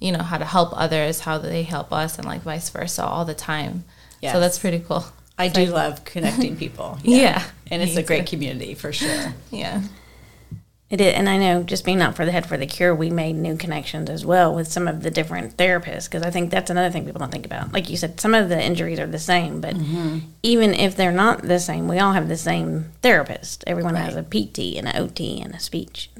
you 0.00 0.10
know 0.10 0.22
how 0.22 0.38
to 0.38 0.44
help 0.44 0.70
others, 0.72 1.20
how 1.20 1.38
they 1.38 1.62
help 1.62 1.92
us, 1.92 2.18
and 2.18 2.26
like 2.26 2.42
vice 2.42 2.68
versa 2.70 3.04
all 3.04 3.24
the 3.24 3.34
time. 3.34 3.84
Yes. 4.20 4.32
So 4.32 4.40
that's 4.40 4.58
pretty 4.58 4.80
cool. 4.80 5.04
I 5.36 5.48
do 5.48 5.66
love 5.66 6.04
connecting 6.04 6.56
people. 6.56 6.98
Yeah. 7.04 7.42
And 7.70 7.82
it's 7.82 7.96
a 7.96 8.02
great 8.02 8.26
too. 8.26 8.36
community 8.36 8.74
for 8.74 8.92
sure. 8.92 9.34
Yeah. 9.50 9.82
It 10.90 11.00
is, 11.00 11.14
and 11.14 11.28
I 11.28 11.38
know 11.38 11.62
just 11.62 11.84
being 11.84 11.98
not 11.98 12.14
for 12.14 12.24
the 12.24 12.30
head 12.30 12.46
for 12.46 12.56
the 12.56 12.66
cure, 12.66 12.94
we 12.94 13.10
made 13.10 13.32
new 13.32 13.56
connections 13.56 14.10
as 14.10 14.24
well 14.24 14.54
with 14.54 14.70
some 14.70 14.86
of 14.86 15.02
the 15.02 15.10
different 15.10 15.56
therapists 15.56 16.04
because 16.04 16.22
I 16.22 16.30
think 16.30 16.50
that's 16.50 16.70
another 16.70 16.90
thing 16.90 17.04
people 17.04 17.18
don't 17.18 17.32
think 17.32 17.46
about. 17.46 17.72
Like 17.72 17.88
you 17.88 17.96
said, 17.96 18.20
some 18.20 18.34
of 18.34 18.48
the 18.48 18.62
injuries 18.62 19.00
are 19.00 19.06
the 19.06 19.18
same, 19.18 19.60
but 19.60 19.74
mm-hmm. 19.74 20.18
even 20.42 20.74
if 20.74 20.94
they're 20.94 21.10
not 21.10 21.42
the 21.42 21.58
same, 21.58 21.88
we 21.88 21.98
all 21.98 22.12
have 22.12 22.28
the 22.28 22.36
same 22.36 22.92
therapist. 23.02 23.64
Everyone 23.66 23.96
has 23.96 24.14
a 24.14 24.22
PT 24.22 24.76
and 24.76 24.86
an 24.86 24.96
OT 24.96 25.40
and 25.40 25.54
a 25.54 25.58
speech. 25.58 26.10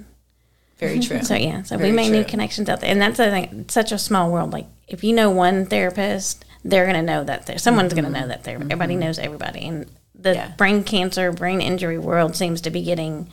Very 0.79 0.99
true. 0.99 1.23
So 1.23 1.35
yeah, 1.35 1.63
so 1.63 1.77
Very 1.77 1.91
we 1.91 1.97
made 1.97 2.11
new 2.11 2.25
connections 2.25 2.69
out 2.69 2.81
there, 2.81 2.91
and 2.91 3.01
that's 3.01 3.19
the 3.19 3.31
thing. 3.31 3.61
It's 3.61 3.75
such 3.75 3.93
a 3.93 3.99
small 3.99 4.33
world. 4.33 4.53
Like 4.53 4.67
if 4.89 5.05
you 5.05 5.13
know 5.13 5.31
one 5.31 5.67
therapist, 5.67 6.45
they're 6.65 6.87
gonna 6.87 7.03
know 7.03 7.23
that 7.25 7.47
there. 7.47 7.59
Someone's 7.59 7.93
gonna 7.95 8.11
know 8.11 8.27
that 8.27 8.45
there. 8.45 8.57
Everybody 8.57 8.97
knows 8.97 9.19
everybody, 9.19 9.67
and 9.69 9.87
the 10.15 10.31
Mm-hmm. 10.31 10.37
Yeah. 10.39 10.49
brain 10.57 10.83
cancer, 10.85 11.31
brain 11.33 11.61
injury 11.61 11.99
world 11.99 12.35
seems 12.37 12.61
to 12.63 12.71
be 12.71 12.83
getting 12.83 13.29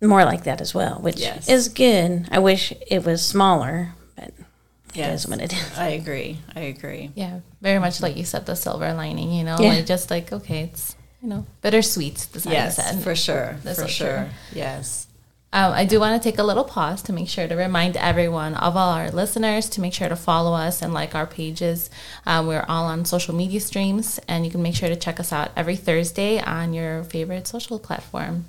more 0.00 0.24
like 0.24 0.44
that 0.44 0.60
as 0.60 0.74
well, 0.74 0.96
which 1.00 1.20
Yes. 1.20 1.48
is 1.48 1.68
good. 1.68 2.26
I 2.30 2.38
wish 2.40 2.72
it 2.88 3.04
was 3.04 3.24
smaller, 3.24 3.94
but 4.16 4.24
it 4.28 4.34
Yes. 4.94 5.20
is 5.24 5.30
what 5.30 5.40
it 5.40 5.52
is. 5.52 5.78
I 5.78 5.88
agree. 5.90 6.38
I 6.56 6.60
agree. 6.60 7.12
Yeah. 7.14 7.40
Very 7.60 7.78
much 7.78 8.00
like 8.00 8.16
you 8.16 8.24
said, 8.24 8.46
the 8.46 8.56
silver 8.56 8.92
lining, 8.94 9.30
you 9.32 9.44
know, 9.44 9.56
Yeah. 9.60 9.74
like 9.74 9.86
just 9.86 10.10
like, 10.10 10.32
okay, 10.32 10.62
it's, 10.64 10.96
you 11.22 11.28
know, 11.28 11.46
bittersweet, 11.60 12.26
Yes, 12.44 12.76
said. 12.76 13.00
for 13.00 13.14
sure. 13.14 13.56
That's 13.62 13.80
for 13.80 13.86
sure. 13.88 14.16
true. 14.16 14.58
Yes. 14.58 15.06
Um, 15.54 15.72
I 15.72 15.84
do 15.84 16.00
want 16.00 16.20
to 16.20 16.30
take 16.30 16.38
a 16.38 16.42
little 16.42 16.64
pause 16.64 17.02
to 17.02 17.12
make 17.12 17.28
sure 17.28 17.46
to 17.46 17.54
remind 17.54 17.96
everyone 17.98 18.54
of 18.54 18.74
all 18.74 18.90
our 18.92 19.10
listeners 19.10 19.68
to 19.70 19.82
make 19.82 19.92
sure 19.92 20.08
to 20.08 20.16
follow 20.16 20.54
us 20.54 20.80
and 20.80 20.94
like 20.94 21.14
our 21.14 21.26
pages. 21.26 21.90
Um, 22.24 22.46
we're 22.46 22.64
all 22.66 22.86
on 22.86 23.04
social 23.04 23.34
media 23.34 23.60
streams, 23.60 24.18
and 24.26 24.46
you 24.46 24.50
can 24.50 24.62
make 24.62 24.74
sure 24.74 24.88
to 24.88 24.96
check 24.96 25.20
us 25.20 25.30
out 25.30 25.50
every 25.54 25.76
Thursday 25.76 26.40
on 26.40 26.72
your 26.72 27.04
favorite 27.04 27.46
social 27.46 27.78
platform. 27.78 28.46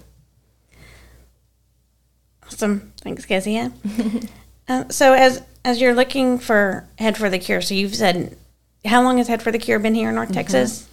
Awesome. 2.45 2.93
Thanks, 3.01 3.25
Kezia. 3.25 3.73
uh, 4.69 4.87
so 4.89 5.13
as 5.13 5.43
as 5.65 5.81
you're 5.81 5.93
looking 5.93 6.39
for 6.39 6.87
Head 6.99 7.17
for 7.17 7.29
the 7.29 7.39
Cure, 7.39 7.61
so 7.61 7.73
you've 7.73 7.95
said, 7.95 8.37
how 8.85 9.01
long 9.01 9.17
has 9.17 9.27
Head 9.27 9.41
for 9.41 9.51
the 9.51 9.59
Cure 9.59 9.79
been 9.79 9.95
here 9.95 10.09
in 10.09 10.15
North 10.15 10.31
Texas? 10.31 10.87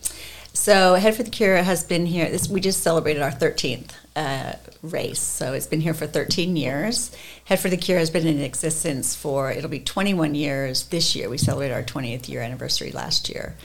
So 0.52 0.95
Head 0.95 1.14
for 1.14 1.23
the 1.23 1.30
Cure 1.30 1.57
has 1.57 1.85
been 1.85 2.07
here. 2.07 2.28
This, 2.28 2.49
we 2.49 2.61
just 2.61 2.83
celebrated 2.83 3.23
our 3.23 3.30
13th 3.30 3.92
uh, 4.16 4.54
race, 4.83 5.21
so 5.21 5.52
it's 5.52 5.66
been 5.66 5.80
here 5.80 5.95
for 5.95 6.07
13 6.07 6.57
years. 6.57 7.14
Head 7.45 7.61
for 7.61 7.69
the 7.69 7.76
Cure 7.76 7.99
has 7.99 8.11
been 8.11 8.26
in 8.26 8.40
existence 8.40 9.14
for 9.14 9.50
it'll 9.52 9.71
be 9.71 9.80
21 9.80 10.35
years 10.35 10.85
this 10.88 11.14
year. 11.14 11.28
We 11.28 11.38
celebrated 11.38 11.75
our 11.75 11.83
20th 11.83 12.28
year 12.28 12.42
anniversary 12.42 12.90
last 12.90 13.28
year, 13.28 13.57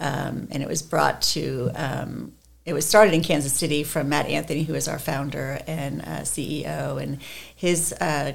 um, 0.00 0.48
and 0.50 0.62
it 0.62 0.68
was 0.68 0.82
brought 0.82 1.22
to. 1.22 1.70
Um, 1.74 2.32
it 2.66 2.74
was 2.74 2.86
started 2.86 3.14
in 3.14 3.22
Kansas 3.22 3.54
City 3.54 3.82
from 3.82 4.08
Matt 4.08 4.26
Anthony, 4.26 4.64
who 4.64 4.74
is 4.74 4.86
our 4.86 4.98
founder 4.98 5.60
and 5.66 6.02
uh, 6.02 6.20
CEO, 6.20 7.02
and 7.02 7.18
his 7.54 7.92
uh, 7.94 8.34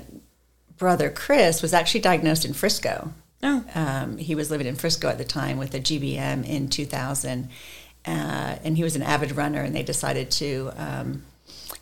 brother 0.77 1.09
Chris 1.09 1.62
was 1.62 1.74
actually 1.74 2.01
diagnosed 2.01 2.43
in 2.43 2.53
Frisco. 2.53 3.13
Oh. 3.43 3.63
Um, 3.75 4.17
he 4.17 4.35
was 4.35 4.50
living 4.50 4.67
in 4.67 4.75
Frisco 4.75 5.07
at 5.07 5.17
the 5.17 5.25
time 5.25 5.57
with 5.57 5.74
a 5.75 5.79
GBM 5.79 6.45
in 6.47 6.69
2000, 6.69 7.50
uh, 8.07 8.57
and 8.63 8.77
he 8.77 8.83
was 8.83 8.95
an 8.95 9.01
avid 9.01 9.31
runner. 9.31 9.62
And 9.62 9.75
they 9.75 9.83
decided 9.83 10.31
to 10.31 10.71
um, 10.75 11.24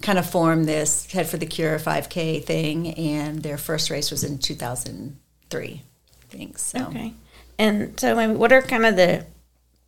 kind 0.02 0.20
of 0.20 0.30
form 0.30 0.66
this 0.66 1.12
Head 1.12 1.28
for 1.28 1.38
the 1.38 1.46
Cure 1.46 1.80
5K 1.80 2.44
thing. 2.44 2.94
And 2.96 3.44
their 3.44 3.58
first 3.58 3.90
race 3.90 4.12
was 4.12 4.24
in 4.24 4.38
2003, 4.38 5.82
I 6.22 6.26
think. 6.36 6.58
So 6.58 6.86
Okay. 6.88 7.14
And 7.60 8.00
so, 8.00 8.34
what 8.34 8.52
are 8.52 8.62
kind 8.62 8.86
of 8.86 8.96
the 8.96 9.26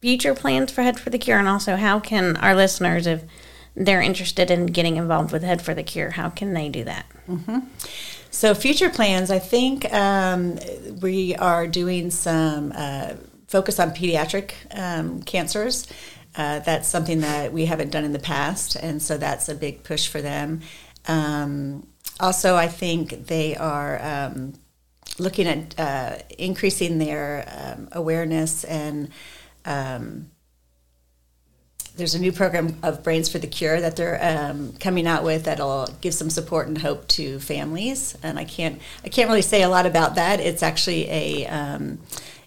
future 0.01 0.35
plans 0.35 0.71
for 0.71 0.83
Head 0.83 0.99
for 0.99 1.09
the 1.09 1.17
Cure, 1.17 1.39
and 1.39 1.47
also 1.47 1.75
how 1.75 1.99
can 1.99 2.37
our 2.37 2.55
listeners, 2.55 3.07
if 3.07 3.23
they're 3.75 4.01
interested 4.01 4.51
in 4.51 4.67
getting 4.67 4.97
involved 4.97 5.31
with 5.31 5.41
Head 5.41 5.61
for 5.61 5.73
the 5.73 5.81
Cure, 5.81 6.11
how 6.11 6.29
can 6.29 6.53
they 6.53 6.69
do 6.69 6.83
that? 6.83 7.07
So 8.29 8.53
future 8.53 8.89
plans, 8.89 9.31
I 9.31 9.39
think 9.39 9.91
um, 9.93 10.59
we 11.01 11.35
are 11.37 11.65
doing 11.67 12.11
some 12.11 12.71
uh, 12.75 13.13
focus 13.47 13.79
on 13.79 13.91
pediatric 13.91 14.51
um, 14.77 15.23
cancers. 15.23 15.87
Uh, 16.37 16.59
that's 16.59 16.87
something 16.87 17.21
that 17.21 17.53
we 17.53 17.65
haven't 17.65 17.91
done 17.91 18.03
in 18.03 18.11
the 18.11 18.19
past, 18.19 18.75
and 18.75 19.01
so 19.01 19.17
that's 19.17 19.47
a 19.47 19.55
big 19.55 19.83
push 19.83 20.07
for 20.07 20.21
them. 20.21 20.61
Um, 21.07 21.87
also, 22.19 22.55
I 22.55 22.67
think 22.67 23.27
they 23.27 23.55
are 23.55 24.01
um, 24.01 24.53
looking 25.17 25.47
at 25.47 25.79
uh, 25.79 26.17
increasing 26.37 26.97
their 26.97 27.45
um, 27.55 27.89
awareness 27.91 28.63
and 28.63 29.11
um, 29.65 30.29
there's 31.97 32.15
a 32.15 32.19
new 32.19 32.31
program 32.31 32.77
of 32.83 33.03
Brains 33.03 33.29
for 33.29 33.39
the 33.39 33.47
Cure 33.47 33.79
that 33.79 33.95
they're 33.95 34.19
um, 34.21 34.73
coming 34.79 35.07
out 35.07 35.23
with 35.23 35.45
that'll 35.45 35.87
give 36.01 36.13
some 36.13 36.29
support 36.29 36.67
and 36.67 36.77
hope 36.77 37.07
to 37.09 37.39
families. 37.39 38.17
And 38.21 38.37
I 38.37 38.43
can't 38.43 38.81
I 39.03 39.09
can't 39.09 39.29
really 39.29 39.41
say 39.41 39.61
a 39.61 39.69
lot 39.69 39.85
about 39.85 40.15
that. 40.15 40.39
It's 40.39 40.61
actually 40.61 41.09
a 41.09 41.47
um, 41.47 41.99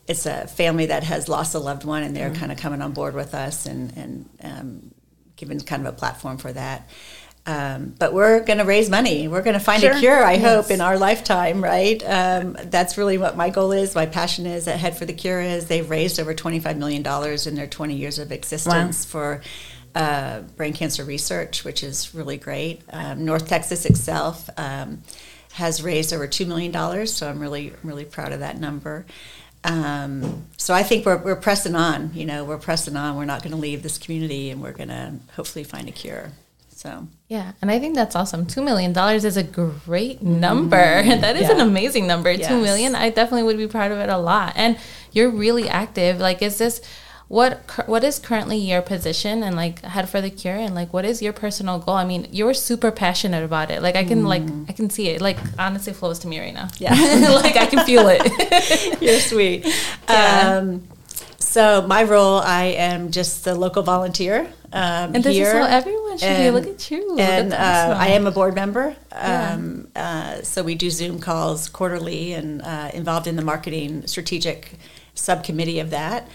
it's 0.09 0.27
a 0.27 0.47
family 0.49 0.87
that 0.87 1.05
has 1.05 1.29
lost 1.29 1.55
a 1.55 1.59
loved 1.59 1.85
one, 1.85 2.03
and 2.03 2.17
they're 2.17 2.35
kind 2.35 2.51
of 2.51 2.59
coming 2.59 2.83
on 2.83 2.93
board 2.93 3.15
with 3.15 3.35
us 3.35 3.67
and 3.67 3.97
and 3.97 4.29
um, 4.43 4.91
giving 5.37 5.61
kind 5.61 5.87
of 5.87 5.95
a 5.95 5.97
platform 5.97 6.39
for 6.39 6.53
that. 6.53 6.89
Um, 7.47 7.95
but 7.99 8.13
we're 8.13 8.41
going 8.41 8.59
to 8.59 8.65
raise 8.65 8.91
money. 8.91 9.27
We're 9.27 9.41
going 9.43 9.55
to 9.55 9.61
find 9.65 9.81
Sure. 9.81 9.93
a 9.93 9.99
cure. 9.99 10.23
I 10.23 10.35
Yes. 10.35 10.43
hope 10.45 10.71
in 10.71 10.83
our 10.83 10.99
lifetime, 10.99 11.65
right? 11.65 12.03
Um, 12.07 12.59
that's 12.65 12.99
really 12.99 13.17
what 13.17 13.39
my 13.39 13.49
goal 13.49 13.73
is. 13.73 13.95
My 13.95 14.05
passion 14.05 14.45
is 14.45 14.69
at 14.69 14.79
Head 14.79 14.99
for 14.99 15.07
the 15.07 15.15
Cure 15.15 15.41
is 15.41 15.67
they've 15.67 15.89
raised 15.89 16.21
over 16.21 16.35
twenty 16.35 16.61
five 16.61 16.77
million 16.77 17.03
dollars 17.03 17.47
in 17.47 17.55
their 17.55 17.67
twenty 17.67 17.95
years 17.95 18.19
of 18.19 18.33
existence 18.33 19.05
for 19.07 19.41
uh, 19.95 20.41
brain 20.57 20.75
cancer 20.75 21.05
research, 21.05 21.65
which 21.65 21.83
is 21.83 22.15
really 22.15 22.37
great. 22.37 22.83
Um, 22.93 23.25
North 23.25 23.49
Texas 23.49 23.87
itself 23.87 24.51
um, 24.59 25.03
has 25.53 25.83
raised 25.83 26.13
over 26.13 26.27
two 26.27 26.45
million 26.45 26.71
dollars, 26.71 27.15
so 27.15 27.31
I'm 27.31 27.41
really 27.41 27.73
really 27.83 28.05
proud 28.05 28.33
of 28.33 28.41
that 28.41 28.61
number. 28.61 29.07
Um, 29.69 30.47
so 30.57 30.73
I 30.75 30.83
think 30.83 31.05
we're, 31.07 31.19
we're 31.19 31.37
pressing 31.37 31.75
on. 31.75 32.11
You 32.15 32.25
know, 32.25 32.45
we're 32.45 32.59
pressing 32.59 32.97
on. 32.97 33.17
We're 33.17 33.25
not 33.27 33.43
going 33.43 33.53
to 33.53 33.59
leave 33.61 33.83
this 33.83 33.99
community, 33.99 34.51
and 34.51 34.63
we're 34.63 34.73
going 34.73 34.89
to 34.89 35.15
hopefully 35.37 35.65
find 35.65 35.89
a 35.89 35.93
cure. 35.93 36.33
So 36.71 37.09
Yeah, 37.27 37.53
and 37.61 37.71
I 37.73 37.81
think 37.81 37.97
that's 37.97 38.15
awesome. 38.15 38.47
Two 38.47 38.63
million 38.63 38.93
dollars 38.93 39.25
is 39.25 39.37
a 39.37 39.43
great 39.43 40.23
number. 40.23 40.77
That 41.05 41.37
is 41.37 41.49
an 41.51 41.57
Mm-hmm. 41.57 41.59
Yeah. 41.59 41.65
amazing 41.65 42.07
number. 42.07 42.33
Two 42.37 42.41
Yes. 42.41 42.63
million. 42.63 42.95
I 42.95 43.11
definitely 43.11 43.43
would 43.43 43.59
be 43.59 43.67
proud 43.67 43.91
of 43.91 43.99
it 43.99 44.09
a 44.09 44.17
lot. 44.19 44.53
And 44.57 44.79
you're 45.13 45.31
really 45.31 45.69
active. 45.69 46.21
Like, 46.21 46.41
is 46.41 46.57
this 46.59 46.81
what 47.29 47.61
what 47.87 48.03
is 48.03 48.19
currently 48.19 48.57
your 48.57 48.81
position 48.81 49.43
and 49.43 49.55
like 49.55 49.83
head 49.83 50.09
for 50.09 50.21
the 50.23 50.31
cure 50.31 50.57
and 50.57 50.75
like 50.75 50.93
what 50.95 51.05
is 51.05 51.21
your 51.21 51.35
personal 51.35 51.79
goal? 51.79 51.95
I 51.95 52.05
mean, 52.05 52.27
you're 52.33 52.55
super 52.55 52.91
passionate 52.91 53.45
about 53.45 53.71
it. 53.71 53.83
Like, 53.83 53.97
I 53.97 54.05
can 54.05 54.25
like 54.25 54.43
I 54.69 54.73
can 54.73 54.89
see 54.89 55.09
it. 55.09 55.21
Like, 55.21 55.39
honestly, 55.59 55.93
flows 55.93 56.19
to 56.21 56.29
me 56.29 56.41
right 56.41 56.55
now. 56.55 56.67
Mm. 56.67 56.81
Yeah. 56.81 57.31
like 57.43 57.57
I 57.57 57.67
can 57.67 57.85
feel 57.85 58.09
it. 58.09 59.03
You're 59.03 59.21
sweet. 59.21 59.67
Yeah. 60.09 60.59
Um, 60.59 60.89
so 61.39 61.87
my 61.87 62.03
role, 62.05 62.39
I 62.39 62.65
am 62.65 63.11
just 63.11 63.45
the 63.45 63.55
local 63.55 63.83
volunteer 63.83 64.53
um, 64.73 65.15
and 65.15 65.25
this 65.25 65.35
here. 65.35 65.47
is 65.47 65.53
how 65.53 65.65
everyone 65.65 66.19
should 66.19 66.27
be. 66.27 66.27
And- 66.27 66.55
Look 66.55 66.67
at 66.67 66.91
you. 66.91 67.17
and 67.19 67.53
uh. 67.53 67.97
I 67.99 68.09
am 68.09 68.27
a 68.27 68.31
board 68.31 68.55
member. 68.55 68.97
Yeah. 69.13 69.53
Um, 69.55 69.89
uh, 69.97 70.43
so 70.43 70.63
we 70.63 70.75
do 70.75 70.91
Zoom 70.91 71.21
calls 71.21 71.69
quarterly 71.69 72.33
and 72.35 72.61
uh, 72.63 72.91
involved 72.93 73.27
in 73.27 73.37
the 73.37 73.43
marketing 73.43 74.07
strategic 74.07 74.73
subcommittee 75.15 75.81
of 75.81 75.91
that. 75.91 76.29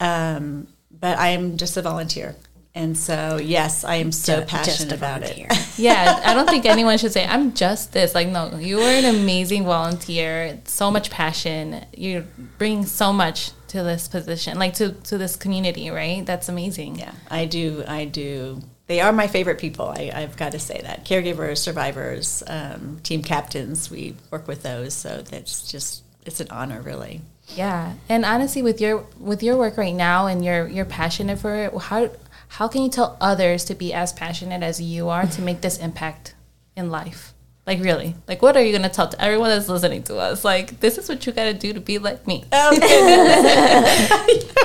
Um, 0.00 0.68
but 0.90 1.18
I 1.18 1.28
am 1.28 1.56
just 1.56 1.76
a 1.76 1.82
volunteer. 1.82 2.36
And 2.74 2.96
so, 2.96 3.38
yes, 3.42 3.82
I 3.82 3.96
am 3.96 4.12
so 4.12 4.40
Ju- 4.40 4.46
passionate 4.46 4.92
a 4.92 4.94
about 4.94 5.20
volunteer. 5.22 5.48
it. 5.50 5.78
yeah, 5.78 6.20
I 6.24 6.32
don't 6.34 6.48
think 6.48 6.64
anyone 6.64 6.96
should 6.98 7.12
say 7.12 7.26
I'm 7.26 7.54
just 7.54 7.92
this. 7.92 8.14
Like, 8.14 8.28
no, 8.28 8.56
you 8.56 8.78
are 8.80 8.88
an 8.90 9.04
amazing 9.04 9.64
volunteer. 9.64 10.60
So 10.64 10.90
much 10.90 11.10
passion. 11.10 11.84
You 11.96 12.24
bring 12.58 12.84
so 12.86 13.12
much 13.12 13.50
to 13.68 13.82
this 13.82 14.06
position, 14.06 14.58
like 14.58 14.74
to 14.74 14.92
to 14.92 15.18
this 15.18 15.34
community, 15.34 15.90
right? 15.90 16.24
That's 16.24 16.48
amazing. 16.48 16.98
Yeah, 17.00 17.12
I 17.30 17.46
do. 17.46 17.82
I 17.88 18.04
do. 18.04 18.60
They 18.86 19.00
are 19.00 19.12
my 19.12 19.26
favorite 19.26 19.58
people. 19.58 19.88
I, 19.88 20.10
I've 20.14 20.36
got 20.36 20.52
to 20.52 20.58
say 20.60 20.80
that. 20.82 21.04
Caregivers, 21.04 21.58
survivors, 21.58 22.42
um, 22.46 23.00
team 23.02 23.22
captains, 23.22 23.90
we 23.90 24.14
work 24.30 24.48
with 24.48 24.62
those. 24.62 24.94
So 24.94 25.20
that's 25.20 25.70
just, 25.70 26.02
it's 26.24 26.40
an 26.40 26.46
honor, 26.50 26.80
really. 26.80 27.20
Yeah, 27.54 27.94
and 28.08 28.24
honestly, 28.24 28.62
with 28.62 28.80
your 28.80 29.06
with 29.18 29.42
your 29.42 29.56
work 29.56 29.76
right 29.76 29.94
now, 29.94 30.26
and 30.26 30.44
you're 30.44 30.68
you're 30.68 30.84
passionate 30.84 31.38
for 31.38 31.54
it. 31.54 31.76
How 31.76 32.10
how 32.48 32.68
can 32.68 32.82
you 32.82 32.88
tell 32.88 33.16
others 33.20 33.64
to 33.66 33.74
be 33.74 33.92
as 33.92 34.12
passionate 34.12 34.62
as 34.62 34.80
you 34.80 35.08
are 35.08 35.26
to 35.26 35.42
make 35.42 35.60
this 35.60 35.78
impact 35.78 36.34
in 36.76 36.90
life? 36.90 37.34
Like 37.66 37.80
really, 37.80 38.14
like 38.26 38.40
what 38.40 38.56
are 38.56 38.62
you 38.62 38.72
gonna 38.72 38.88
tell 38.88 39.08
to 39.08 39.22
everyone 39.22 39.50
that's 39.50 39.68
listening 39.68 40.02
to 40.04 40.16
us? 40.16 40.44
Like 40.44 40.80
this 40.80 40.96
is 40.98 41.08
what 41.08 41.26
you 41.26 41.32
gotta 41.32 41.52
do 41.52 41.72
to 41.72 41.80
be 41.80 41.98
like 41.98 42.26
me. 42.26 42.44
Oh, 42.50 42.78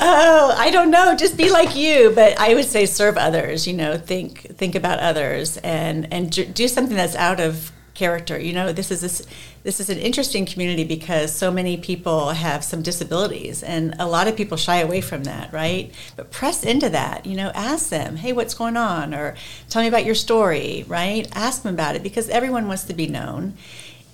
oh 0.00 0.54
I 0.58 0.70
don't 0.70 0.90
know. 0.90 1.16
Just 1.16 1.36
be 1.38 1.50
like 1.50 1.74
you, 1.74 2.12
but 2.14 2.38
I 2.38 2.54
would 2.54 2.66
say 2.66 2.84
serve 2.84 3.16
others. 3.16 3.66
You 3.66 3.72
know, 3.72 3.96
think 3.96 4.56
think 4.56 4.74
about 4.74 4.98
others, 4.98 5.56
and 5.58 6.12
and 6.12 6.30
do 6.54 6.68
something 6.68 6.96
that's 6.96 7.16
out 7.16 7.40
of 7.40 7.72
character. 7.94 8.38
You 8.38 8.52
know, 8.52 8.72
this 8.72 8.90
is 8.90 9.00
this, 9.00 9.26
this 9.62 9.80
is 9.80 9.90
an 9.90 9.98
interesting 9.98 10.46
community 10.46 10.84
because 10.84 11.32
so 11.32 11.50
many 11.50 11.76
people 11.76 12.30
have 12.30 12.64
some 12.64 12.82
disabilities, 12.82 13.62
and 13.62 13.94
a 13.98 14.06
lot 14.06 14.28
of 14.28 14.36
people 14.36 14.56
shy 14.56 14.78
away 14.78 15.00
from 15.00 15.24
that, 15.24 15.52
right? 15.52 15.92
But 16.16 16.30
press 16.30 16.64
into 16.64 16.88
that. 16.90 17.26
You 17.26 17.36
know, 17.36 17.50
ask 17.54 17.88
them, 17.90 18.16
"Hey, 18.16 18.32
what's 18.32 18.54
going 18.54 18.76
on?" 18.76 19.14
or 19.14 19.36
"Tell 19.68 19.82
me 19.82 19.88
about 19.88 20.04
your 20.04 20.14
story." 20.14 20.84
Right? 20.88 21.28
Ask 21.34 21.62
them 21.62 21.74
about 21.74 21.96
it 21.96 22.02
because 22.02 22.28
everyone 22.28 22.66
wants 22.68 22.84
to 22.84 22.94
be 22.94 23.06
known, 23.06 23.54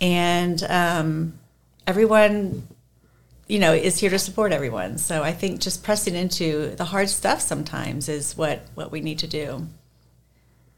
and 0.00 0.62
um, 0.68 1.38
everyone 1.87 2.66
you 3.49 3.59
know 3.61 3.73
is 3.73 4.00
here 4.00 4.11
to 4.11 4.18
support 4.18 4.50
everyone 4.50 4.99
so 4.99 5.23
i 5.23 5.30
think 5.30 5.61
just 5.61 5.85
pressing 5.85 6.16
into 6.16 6.75
the 6.75 6.85
hard 6.85 7.09
stuff 7.09 7.40
sometimes 7.40 8.09
is 8.09 8.37
what 8.37 8.62
what 8.75 8.90
we 8.90 9.00
need 9.00 9.21
to 9.21 9.28
do 9.28 9.68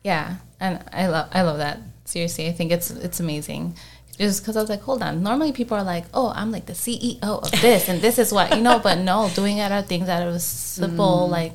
Yeah, 0.05 0.37
and 0.61 0.83
I 0.93 1.09
love 1.09 1.29
I 1.33 1.43
love 1.43 1.59
that. 1.59 1.81
Seriously, 2.09 2.49
I 2.49 2.53
think 2.53 2.73
it's 2.73 2.91
it's 2.91 3.21
amazing. 3.21 3.77
Just 4.17 4.43
because 4.43 4.57
I 4.57 4.61
was 4.61 4.71
like, 4.71 4.81
hold 4.81 5.03
on. 5.03 5.23
Normally, 5.23 5.53
people 5.53 5.77
are 5.77 5.85
like, 5.85 6.05
"Oh, 6.13 6.33
I'm 6.35 6.51
like 6.51 6.67
the 6.67 6.73
CEO 6.73 7.23
of 7.23 7.51
this, 7.63 7.89
and 7.89 8.01
this 8.01 8.19
is 8.19 8.33
what 8.33 8.57
you 8.57 8.63
know." 8.63 8.79
But 8.79 8.99
no, 8.99 9.31
doing 9.35 9.59
it 9.59 9.71
out 9.71 9.85
of 9.85 9.87
things 9.87 10.09
out 10.09 10.27
of 10.27 10.41
simple, 10.43 11.27
mm. 11.29 11.31
like 11.31 11.53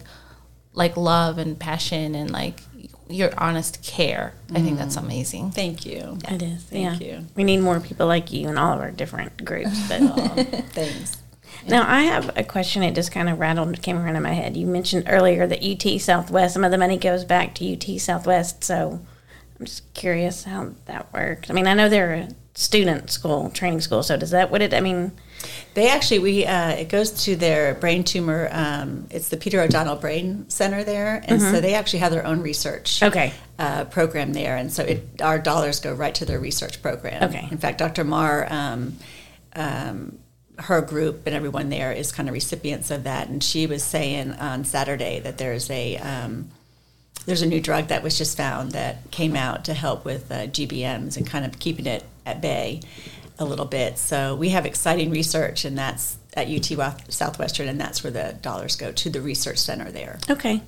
like 0.74 0.96
love 0.96 1.38
and 1.38 1.60
passion 1.60 2.16
and 2.16 2.32
like 2.32 2.62
your 3.10 3.32
honest 3.38 3.84
care. 3.84 4.34
I 4.52 4.62
think 4.62 4.78
that's 4.78 4.96
mm. 4.96 5.04
amazing. 5.04 5.52
thank 5.52 5.86
you 5.86 6.18
It 6.30 6.42
is. 6.42 6.64
Thank 6.64 7.02
yeah. 7.02 7.18
you. 7.18 7.26
We 7.36 7.44
need 7.44 7.58
more 7.58 7.80
people 7.80 8.08
like 8.08 8.32
you 8.32 8.48
in 8.48 8.58
all 8.58 8.74
of 8.74 8.80
our 8.80 8.92
different 8.92 9.44
groups. 9.44 9.88
But 9.88 10.02
um, 10.02 10.46
thanks 10.72 11.18
now 11.68 11.90
I 11.90 12.04
have 12.04 12.36
a 12.38 12.44
question. 12.44 12.84
It 12.84 12.96
just 12.96 13.12
kind 13.12 13.30
of 13.30 13.40
rattled, 13.40 13.82
came 13.82 13.98
around 13.98 14.16
in 14.16 14.24
my 14.24 14.34
head. 14.34 14.58
You 14.58 14.68
mentioned 14.68 15.06
earlier 15.08 15.48
that 15.48 15.64
UT 15.64 16.02
Southwest, 16.02 16.54
some 16.54 16.64
of 16.64 16.72
the 16.72 16.78
money 16.78 16.98
goes 16.98 17.24
back 17.26 17.56
to 17.56 17.74
UT 17.74 18.00
Southwest. 18.00 18.64
So 18.64 19.00
I'm 19.64 19.68
just 19.68 19.94
curious 19.94 20.44
how 20.44 20.72
that 20.88 21.14
works. 21.14 21.50
I 21.50 21.54
mean, 21.54 21.68
I 21.68 21.74
know 21.74 21.88
they're 21.88 22.14
a 22.16 22.28
student 22.54 23.10
school, 23.10 23.50
training 23.52 23.80
school. 23.80 24.04
So 24.04 24.18
does 24.18 24.32
that 24.32 24.52
what 24.52 24.62
it? 24.62 24.74
I 24.74 24.82
mean, 24.82 25.14
they 25.74 25.90
actually 25.90 26.20
we 26.20 26.46
uh, 26.46 26.72
it 26.72 26.90
goes 26.90 27.24
to 27.24 27.38
their 27.38 27.76
brain 27.76 28.04
tumor 28.04 28.50
um, 28.52 29.08
it's 29.10 29.28
the 29.30 29.36
peter 29.36 29.60
o'donnell 29.60 29.98
brain 29.98 30.50
center 30.50 30.84
there 30.86 31.22
and 31.28 31.42
so 31.42 31.60
they 31.60 31.74
actually 31.74 32.00
have 32.00 32.14
their 32.14 32.26
own 32.26 32.40
research 32.42 33.04
Okay. 33.04 33.34
uh, 33.60 33.84
program 33.86 34.32
there 34.32 34.56
and 34.56 34.72
so 34.72 34.84
it, 34.84 35.22
our 35.22 35.38
dollars 35.40 35.82
go 35.82 35.94
right 35.94 36.16
to 36.16 36.24
their 36.24 36.40
research 36.40 36.82
program 36.82 37.24
Okay. 37.24 37.46
in 37.52 37.58
fact 37.58 37.78
dr 37.80 38.02
maher 38.06 38.48
um, 38.50 38.96
um, 39.58 40.18
her 40.60 40.80
group 40.80 41.24
and 41.26 41.36
everyone 41.36 41.68
there 41.68 41.92
is 41.92 42.14
kind 42.14 42.30
of 42.30 42.34
recipients 42.34 42.90
of 42.90 43.04
that 43.04 43.28
and 43.28 43.44
she 43.44 43.68
was 43.68 43.84
saying 43.84 44.32
on 44.34 44.64
saturday 44.64 45.20
that 45.20 45.38
there's 45.38 45.70
a 45.70 45.98
um, 45.98 46.50
there's 47.26 47.42
a 47.42 47.46
new 47.46 47.62
drug 47.62 47.88
that 47.88 48.04
was 48.04 48.18
just 48.18 48.36
found 48.38 48.72
that 48.72 49.10
came 49.12 49.36
out 49.36 49.66
to 49.66 49.74
help 49.74 50.06
with 50.06 50.32
uh, 50.32 50.48
GBMs 50.48 51.18
and 51.18 51.26
kind 51.28 51.46
of 51.46 51.60
keeping 51.60 51.86
it 51.86 52.04
at 52.26 52.42
bay 52.42 52.82
a 53.40 53.46
little 53.46 53.66
bit. 53.66 53.98
So 53.98 54.36
we 54.36 54.50
have 54.50 54.66
exciting 54.66 55.10
research, 55.12 55.66
and 55.66 55.78
that's 55.78 56.18
at 56.36 56.48
UT 56.50 56.94
Southwestern, 57.10 57.68
and 57.68 57.80
that's 57.80 58.04
where 58.04 58.12
the 58.12 58.36
dollars 58.42 58.76
go 58.76 58.92
to 58.92 59.10
the 59.10 59.22
research 59.22 59.58
center 59.58 59.92
there. 59.92 60.20
okay. 60.30 60.62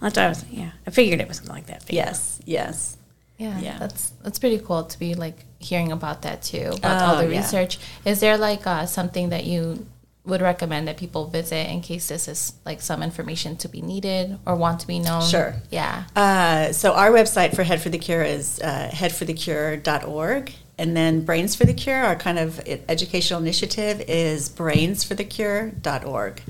That's 0.00 0.16
what 0.16 0.24
I 0.24 0.28
was. 0.28 0.44
Yeah, 0.50 0.70
I 0.86 0.90
figured 0.90 1.20
it 1.20 1.28
was 1.28 1.36
something 1.38 1.54
like 1.54 1.66
that. 1.66 1.80
but. 1.86 1.92
Yes, 1.94 2.40
yes. 2.46 2.96
Yeah, 3.36 3.58
Yeah. 3.58 3.78
that's 3.78 4.10
that's 4.22 4.38
pretty 4.38 4.58
cool 4.58 4.84
to 4.84 4.98
be 4.98 5.14
like 5.14 5.44
hearing 5.58 5.92
about 5.92 6.22
that 6.22 6.42
too, 6.42 6.70
about 6.74 7.02
all 7.02 7.14
Oh, 7.16 7.26
the 7.26 7.32
yeah. 7.32 7.40
research. 7.40 7.78
Is 8.06 8.20
there 8.20 8.36
like 8.38 8.66
uh, 8.66 8.86
something 8.86 9.28
that 9.30 9.44
you 9.44 9.86
would 10.24 10.42
recommend 10.42 10.86
that 10.86 10.96
people 10.98 11.26
visit 11.26 11.70
in 11.70 11.80
case 11.80 12.08
this 12.08 12.28
is 12.28 12.52
like 12.66 12.80
some 12.82 13.02
information 13.02 13.56
to 13.56 13.68
be 13.68 13.80
needed 13.80 14.38
or 14.46 14.54
want 14.54 14.80
to 14.80 14.86
be 14.86 14.98
known? 14.98 15.22
Sure. 15.22 15.54
Yeah. 15.70 16.04
Uh, 16.14 16.72
so 16.72 16.92
our 16.92 17.10
website 17.10 17.54
for 17.56 17.62
Head 17.62 17.80
for 17.80 17.88
the 17.88 17.98
Cure 17.98 18.22
is 18.22 18.60
uh, 18.60 18.90
headforthecure.org. 18.92 20.52
And 20.78 20.96
then 20.96 21.24
Brains 21.24 21.54
for 21.56 21.64
the 21.66 21.74
Cure, 21.74 22.02
our 22.04 22.16
kind 22.16 22.38
of 22.38 22.58
educational 22.88 23.40
initiative, 23.40 24.02
is 24.08 24.48
brainsforthecure.org. 24.50 26.42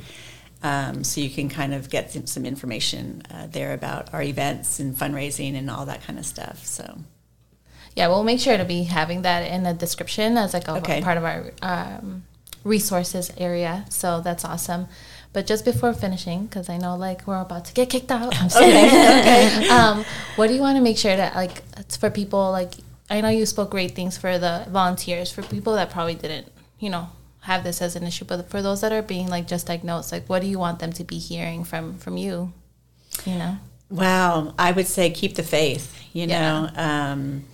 Um, 0.62 1.04
so 1.04 1.20
you 1.20 1.30
can 1.30 1.48
kind 1.48 1.72
of 1.72 1.88
get 1.88 2.10
some, 2.12 2.26
some 2.26 2.44
information 2.44 3.22
uh, 3.30 3.46
there 3.50 3.72
about 3.72 4.12
our 4.12 4.22
events 4.22 4.78
and 4.78 4.94
fundraising 4.94 5.54
and 5.54 5.70
all 5.70 5.86
that 5.86 6.02
kind 6.04 6.18
of 6.18 6.26
stuff. 6.26 6.64
So 6.66 6.98
Yeah, 7.96 8.08
we'll 8.08 8.24
make 8.24 8.40
sure 8.40 8.56
to 8.58 8.64
be 8.64 8.82
having 8.84 9.22
that 9.22 9.50
in 9.50 9.62
the 9.62 9.72
description 9.72 10.36
as 10.36 10.52
like 10.54 10.68
a 10.68 10.76
Okay. 10.76 11.00
part 11.00 11.16
of 11.16 11.24
our 11.24 11.52
um, 11.62 12.24
resources 12.64 13.30
area. 13.36 13.84
So 13.88 14.20
that's 14.20 14.44
awesome. 14.44 14.88
But 15.32 15.46
just 15.46 15.64
before 15.64 15.92
finishing, 15.92 16.46
because 16.46 16.68
I 16.68 16.76
know 16.76 16.96
like 16.96 17.26
we're 17.26 17.40
about 17.40 17.64
to 17.66 17.72
get 17.72 17.88
kicked 17.88 18.10
out. 18.10 18.34
I'm 18.40 18.48
just 18.48 18.58
kidding. 18.58 19.70
um, 19.70 20.04
what 20.36 20.48
do 20.48 20.54
you 20.54 20.60
want 20.60 20.76
to 20.76 20.82
make 20.82 20.98
sure 20.98 21.16
that 21.16 21.34
like 21.34 21.62
it's 21.76 21.96
for 21.96 22.10
people 22.10 22.50
like 22.50 22.74
I 23.08 23.20
know 23.20 23.28
you 23.28 23.46
spoke 23.46 23.70
great 23.70 23.94
things 23.94 24.16
for 24.16 24.38
the 24.38 24.66
volunteers 24.68 25.30
for 25.30 25.42
people 25.42 25.74
that 25.74 25.90
probably 25.90 26.14
didn't 26.14 26.48
you 26.78 26.90
know 26.90 27.08
have 27.42 27.64
this 27.64 27.80
as 27.80 27.96
an 27.96 28.02
issue, 28.04 28.24
but 28.24 28.50
for 28.50 28.60
those 28.60 28.80
that 28.82 28.92
are 28.92 29.02
being 29.02 29.28
like 29.28 29.46
just 29.46 29.66
diagnosed, 29.66 30.12
like 30.12 30.26
what 30.26 30.42
do 30.42 30.48
you 30.48 30.58
want 30.58 30.78
them 30.80 30.92
to 30.92 31.04
be 31.04 31.18
hearing 31.18 31.64
from 31.64 31.96
from 31.98 32.16
you? 32.16 32.52
You 33.24 33.36
know. 33.36 33.56
Wow, 33.88 34.54
I 34.58 34.72
would 34.72 34.86
say 34.86 35.10
keep 35.10 35.34
the 35.34 35.42
faith. 35.42 35.96
You 36.12 36.26
know, 36.26 36.70
um, 36.74 37.44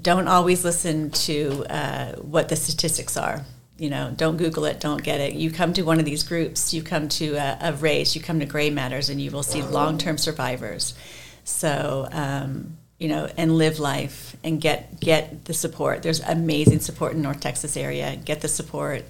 don't 0.00 0.28
always 0.28 0.64
listen 0.64 1.10
to 1.10 1.64
uh, 1.68 2.12
what 2.16 2.48
the 2.48 2.56
statistics 2.56 3.16
are. 3.16 3.44
You 3.80 3.88
know, 3.88 4.12
don't 4.14 4.36
Google 4.36 4.66
it, 4.66 4.78
don't 4.78 5.02
get 5.02 5.20
it. 5.20 5.32
You 5.32 5.50
come 5.50 5.72
to 5.72 5.82
one 5.82 5.98
of 5.98 6.04
these 6.04 6.22
groups, 6.22 6.74
you 6.74 6.82
come 6.82 7.08
to 7.08 7.36
a, 7.36 7.58
a 7.62 7.72
race, 7.72 8.14
you 8.14 8.20
come 8.20 8.38
to 8.40 8.44
Gray 8.44 8.68
Matters, 8.68 9.08
and 9.08 9.18
you 9.18 9.30
will 9.30 9.42
see 9.42 9.62
long-term 9.62 10.18
survivors. 10.18 10.92
So, 11.44 12.06
um, 12.12 12.76
you 12.98 13.08
know, 13.08 13.26
and 13.38 13.56
live 13.56 13.80
life 13.80 14.36
and 14.44 14.60
get 14.60 15.00
get 15.00 15.46
the 15.46 15.54
support. 15.54 16.02
There's 16.02 16.20
amazing 16.20 16.80
support 16.80 17.14
in 17.14 17.22
North 17.22 17.40
Texas 17.40 17.74
area. 17.74 18.16
Get 18.16 18.42
the 18.42 18.48
support 18.48 19.04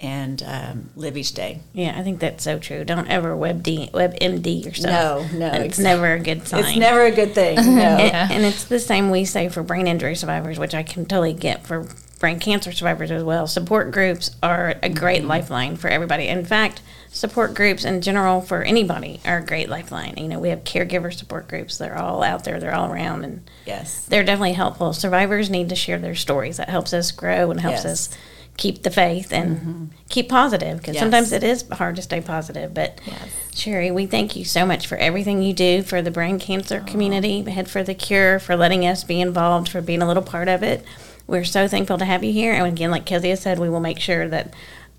and 0.00 0.42
um, 0.44 0.90
live 0.96 1.16
each 1.16 1.32
day. 1.32 1.60
Yeah, 1.72 1.96
I 1.96 2.02
think 2.02 2.18
that's 2.18 2.42
so 2.42 2.58
true. 2.58 2.84
Don't 2.84 3.06
ever 3.08 3.36
WebD, 3.36 3.92
WebMD 3.92 4.64
yourself. 4.64 5.32
No, 5.32 5.38
no, 5.38 5.46
it's 5.54 5.78
exact- 5.78 5.84
never 5.84 6.12
a 6.14 6.18
good 6.18 6.48
sign. 6.48 6.64
It's 6.64 6.76
never 6.76 7.02
a 7.02 7.12
good 7.12 7.32
thing. 7.34 7.56
No. 7.76 7.82
and, 7.82 8.32
and 8.32 8.44
it's 8.44 8.64
the 8.64 8.80
same 8.80 9.10
we 9.10 9.24
say 9.24 9.48
for 9.48 9.62
brain 9.62 9.86
injury 9.86 10.16
survivors, 10.16 10.58
which 10.58 10.74
I 10.74 10.82
can 10.82 11.06
totally 11.06 11.32
get 11.32 11.64
for 11.64 11.86
brain 12.22 12.38
cancer 12.38 12.70
survivors 12.70 13.10
as 13.10 13.24
well. 13.24 13.48
Support 13.48 13.90
groups 13.90 14.36
are 14.44 14.76
a 14.80 14.88
great 14.88 15.18
mm-hmm. 15.22 15.28
lifeline 15.28 15.76
for 15.76 15.88
everybody. 15.88 16.28
In 16.28 16.44
fact, 16.44 16.80
support 17.08 17.52
groups 17.52 17.84
in 17.84 18.00
general 18.00 18.40
for 18.40 18.62
anybody 18.62 19.20
are 19.26 19.38
a 19.38 19.44
great 19.44 19.68
lifeline. 19.68 20.14
You 20.16 20.28
know, 20.28 20.38
we 20.38 20.50
have 20.50 20.62
caregiver 20.62 21.12
support 21.12 21.48
groups. 21.48 21.78
They're 21.78 21.98
all 21.98 22.22
out 22.22 22.44
there. 22.44 22.60
They're 22.60 22.76
all 22.76 22.92
around, 22.92 23.24
and 23.24 23.50
yes. 23.66 24.04
they're 24.04 24.22
definitely 24.22 24.52
helpful. 24.52 24.92
Survivors 24.92 25.50
need 25.50 25.68
to 25.70 25.74
share 25.74 25.98
their 25.98 26.14
stories. 26.14 26.58
That 26.58 26.68
helps 26.68 26.92
us 26.92 27.10
grow 27.10 27.50
and 27.50 27.60
helps 27.60 27.84
Yes. 27.84 27.86
us 27.86 28.18
keep 28.56 28.84
the 28.84 28.90
faith 28.90 29.32
and 29.32 29.56
mm-hmm. 29.56 29.84
keep 30.08 30.28
positive 30.28 30.78
because 30.78 30.94
Yes. 30.94 31.02
sometimes 31.02 31.32
it 31.32 31.42
is 31.42 31.64
hard 31.72 31.96
to 31.96 32.02
stay 32.02 32.20
positive. 32.20 32.72
But 32.72 33.00
Yes. 33.04 33.16
Shari, 33.52 33.90
we 33.90 34.06
thank 34.06 34.36
you 34.36 34.44
so 34.44 34.64
much 34.64 34.86
for 34.86 34.96
everything 34.96 35.42
you 35.42 35.52
do 35.52 35.82
for 35.82 36.02
the 36.02 36.12
brain 36.12 36.38
cancer 36.38 36.78
community, 36.78 37.42
Head 37.42 37.68
for 37.68 37.82
the 37.82 37.94
Cure, 37.94 38.38
for 38.38 38.54
letting 38.54 38.86
us 38.86 39.02
be 39.02 39.20
involved, 39.20 39.68
for 39.68 39.80
being 39.80 40.02
a 40.02 40.06
little 40.06 40.22
part 40.22 40.46
of 40.46 40.62
it. 40.62 40.84
We're 41.26 41.44
so 41.44 41.68
thankful 41.68 41.98
to 41.98 42.04
have 42.04 42.24
you 42.24 42.32
here. 42.32 42.52
And 42.52 42.66
again, 42.66 42.90
like 42.90 43.06
Kezia 43.06 43.36
said, 43.36 43.58
we 43.58 43.68
will 43.68 43.80
make 43.80 44.00
sure 44.00 44.28
that 44.28 44.52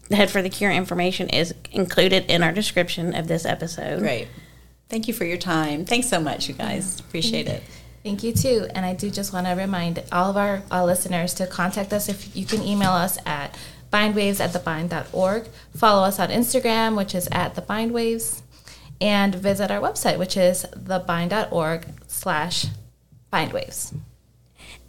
the 0.09 0.15
Head 0.15 0.29
for 0.29 0.41
the 0.41 0.49
Cure 0.49 0.71
information 0.71 1.29
is 1.29 1.53
included 1.71 2.25
in 2.29 2.43
our 2.43 2.51
description 2.51 3.15
of 3.15 3.27
this 3.27 3.45
episode. 3.45 3.99
Great. 3.99 4.27
Thank 4.89 5.07
you 5.07 5.13
for 5.13 5.25
your 5.25 5.37
time. 5.37 5.85
Thanks 5.85 6.07
so 6.07 6.19
much, 6.19 6.47
you 6.47 6.53
guys. 6.53 6.95
Mm-hmm. 6.95 7.07
Appreciate 7.07 7.47
it. 7.47 7.63
Thank 8.03 8.21
you 8.23 8.33
too. 8.33 8.67
And 8.75 8.85
I 8.85 8.93
do 8.93 9.09
just 9.09 9.31
want 9.31 9.47
to 9.47 9.53
remind 9.53 10.03
all 10.11 10.29
of 10.29 10.37
our, 10.37 10.61
our 10.69 10.85
listeners 10.85 11.33
to 11.35 11.47
contact 11.47 11.93
us 11.93 12.09
if 12.09 12.35
you 12.35 12.45
can 12.45 12.61
email 12.61 12.91
us 12.91 13.17
at 13.25 13.57
bindwaves 13.91 14.39
at 14.39 14.51
thebind.org. 14.51 15.47
Follow 15.75 16.03
us 16.03 16.19
on 16.19 16.29
Instagram, 16.29 16.97
which 16.97 17.15
is 17.15 17.29
at 17.31 17.55
thebindwaves, 17.55 18.41
and 18.99 19.33
visit 19.33 19.71
our 19.71 19.79
website, 19.79 20.17
which 20.17 20.35
is 20.35 20.65
thebind.org 20.75 21.85
slash 22.07 22.65
bindwaves. 23.31 23.93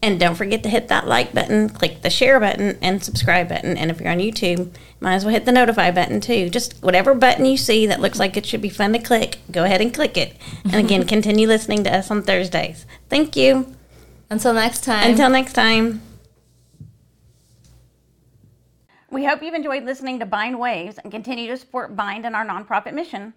And 0.05 0.21
don't 0.21 0.35
forget 0.35 0.63
to 0.65 0.69
hit 0.69 0.89
that 0.89 1.07
like 1.07 1.33
button, 1.33 1.71
click 1.71 2.03
the 2.03 2.11
share 2.11 2.39
button, 2.39 2.77
and 2.83 3.03
subscribe 3.03 3.49
button. 3.49 3.79
And 3.79 3.91
if 3.91 4.03
you're 4.03 4.11
on 4.11 4.19
YouTube, 4.19 4.71
might 5.01 5.15
as 5.15 5.25
well 5.25 5.33
hit 5.33 5.47
the 5.47 5.51
notify 5.51 5.91
button 5.93 6.21
too. 6.21 6.51
Just 6.51 6.75
whatever 6.83 7.15
button 7.15 7.47
you 7.47 7.57
see 7.57 7.87
that 7.87 8.03
looks 8.03 8.19
like 8.19 8.37
it 8.37 8.45
should 8.45 8.61
be 8.61 8.69
fun 8.69 8.93
to 8.93 8.99
click, 8.99 9.39
go 9.51 9.65
ahead 9.65 9.81
and 9.81 9.95
click 9.95 10.19
it. 10.19 10.37
And 10.65 10.75
again, 10.75 11.07
continue 11.07 11.49
listening 11.49 11.85
to 11.85 11.97
us 11.97 12.11
on 12.11 12.23
Thursdays. 12.23 12.85
Thank 13.09 13.35
you. 13.35 13.75
Until 14.29 14.53
next 14.53 14.85
time. 14.85 15.13
Until 15.13 15.31
next 15.31 15.55
time. 15.55 16.03
We 19.11 19.25
hope 19.25 19.43
you've 19.43 19.55
enjoyed 19.55 19.85
listening 19.85 20.19
to 20.19 20.27
Bind 20.27 20.61
Waves 20.61 20.99
and 20.99 21.11
continue 21.11 21.47
to 21.47 21.57
support 21.57 21.97
Bind 21.97 22.27
and 22.27 22.37
our 22.37 22.45
nonprofit 22.45 22.93
mission. 22.93 23.33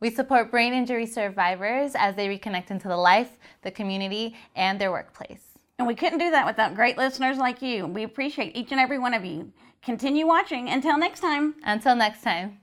we 0.00 0.10
support 0.10 0.50
brain 0.50 0.74
injury 0.74 1.06
survivors 1.06 1.92
as 1.94 2.16
they 2.16 2.26
reconnect 2.26 2.72
into 2.72 2.88
the 2.88 2.96
life, 2.96 3.38
the 3.62 3.70
community, 3.70 4.34
and 4.56 4.80
their 4.80 4.90
workplace. 4.90 5.45
And 5.78 5.86
we 5.86 5.94
couldn't 5.94 6.18
do 6.18 6.30
that 6.30 6.46
without 6.46 6.74
great 6.74 6.96
listeners 6.96 7.36
like 7.36 7.60
you. 7.60 7.86
We 7.86 8.02
appreciate 8.02 8.56
each 8.56 8.72
and 8.72 8.80
every 8.80 8.98
one 8.98 9.12
of 9.14 9.24
you. 9.24 9.52
Continue 9.82 10.26
watching. 10.26 10.68
Until 10.68 10.96
next 10.96 11.20
time. 11.20 11.54
Until 11.64 11.94
next 11.94 12.22
time. 12.22 12.58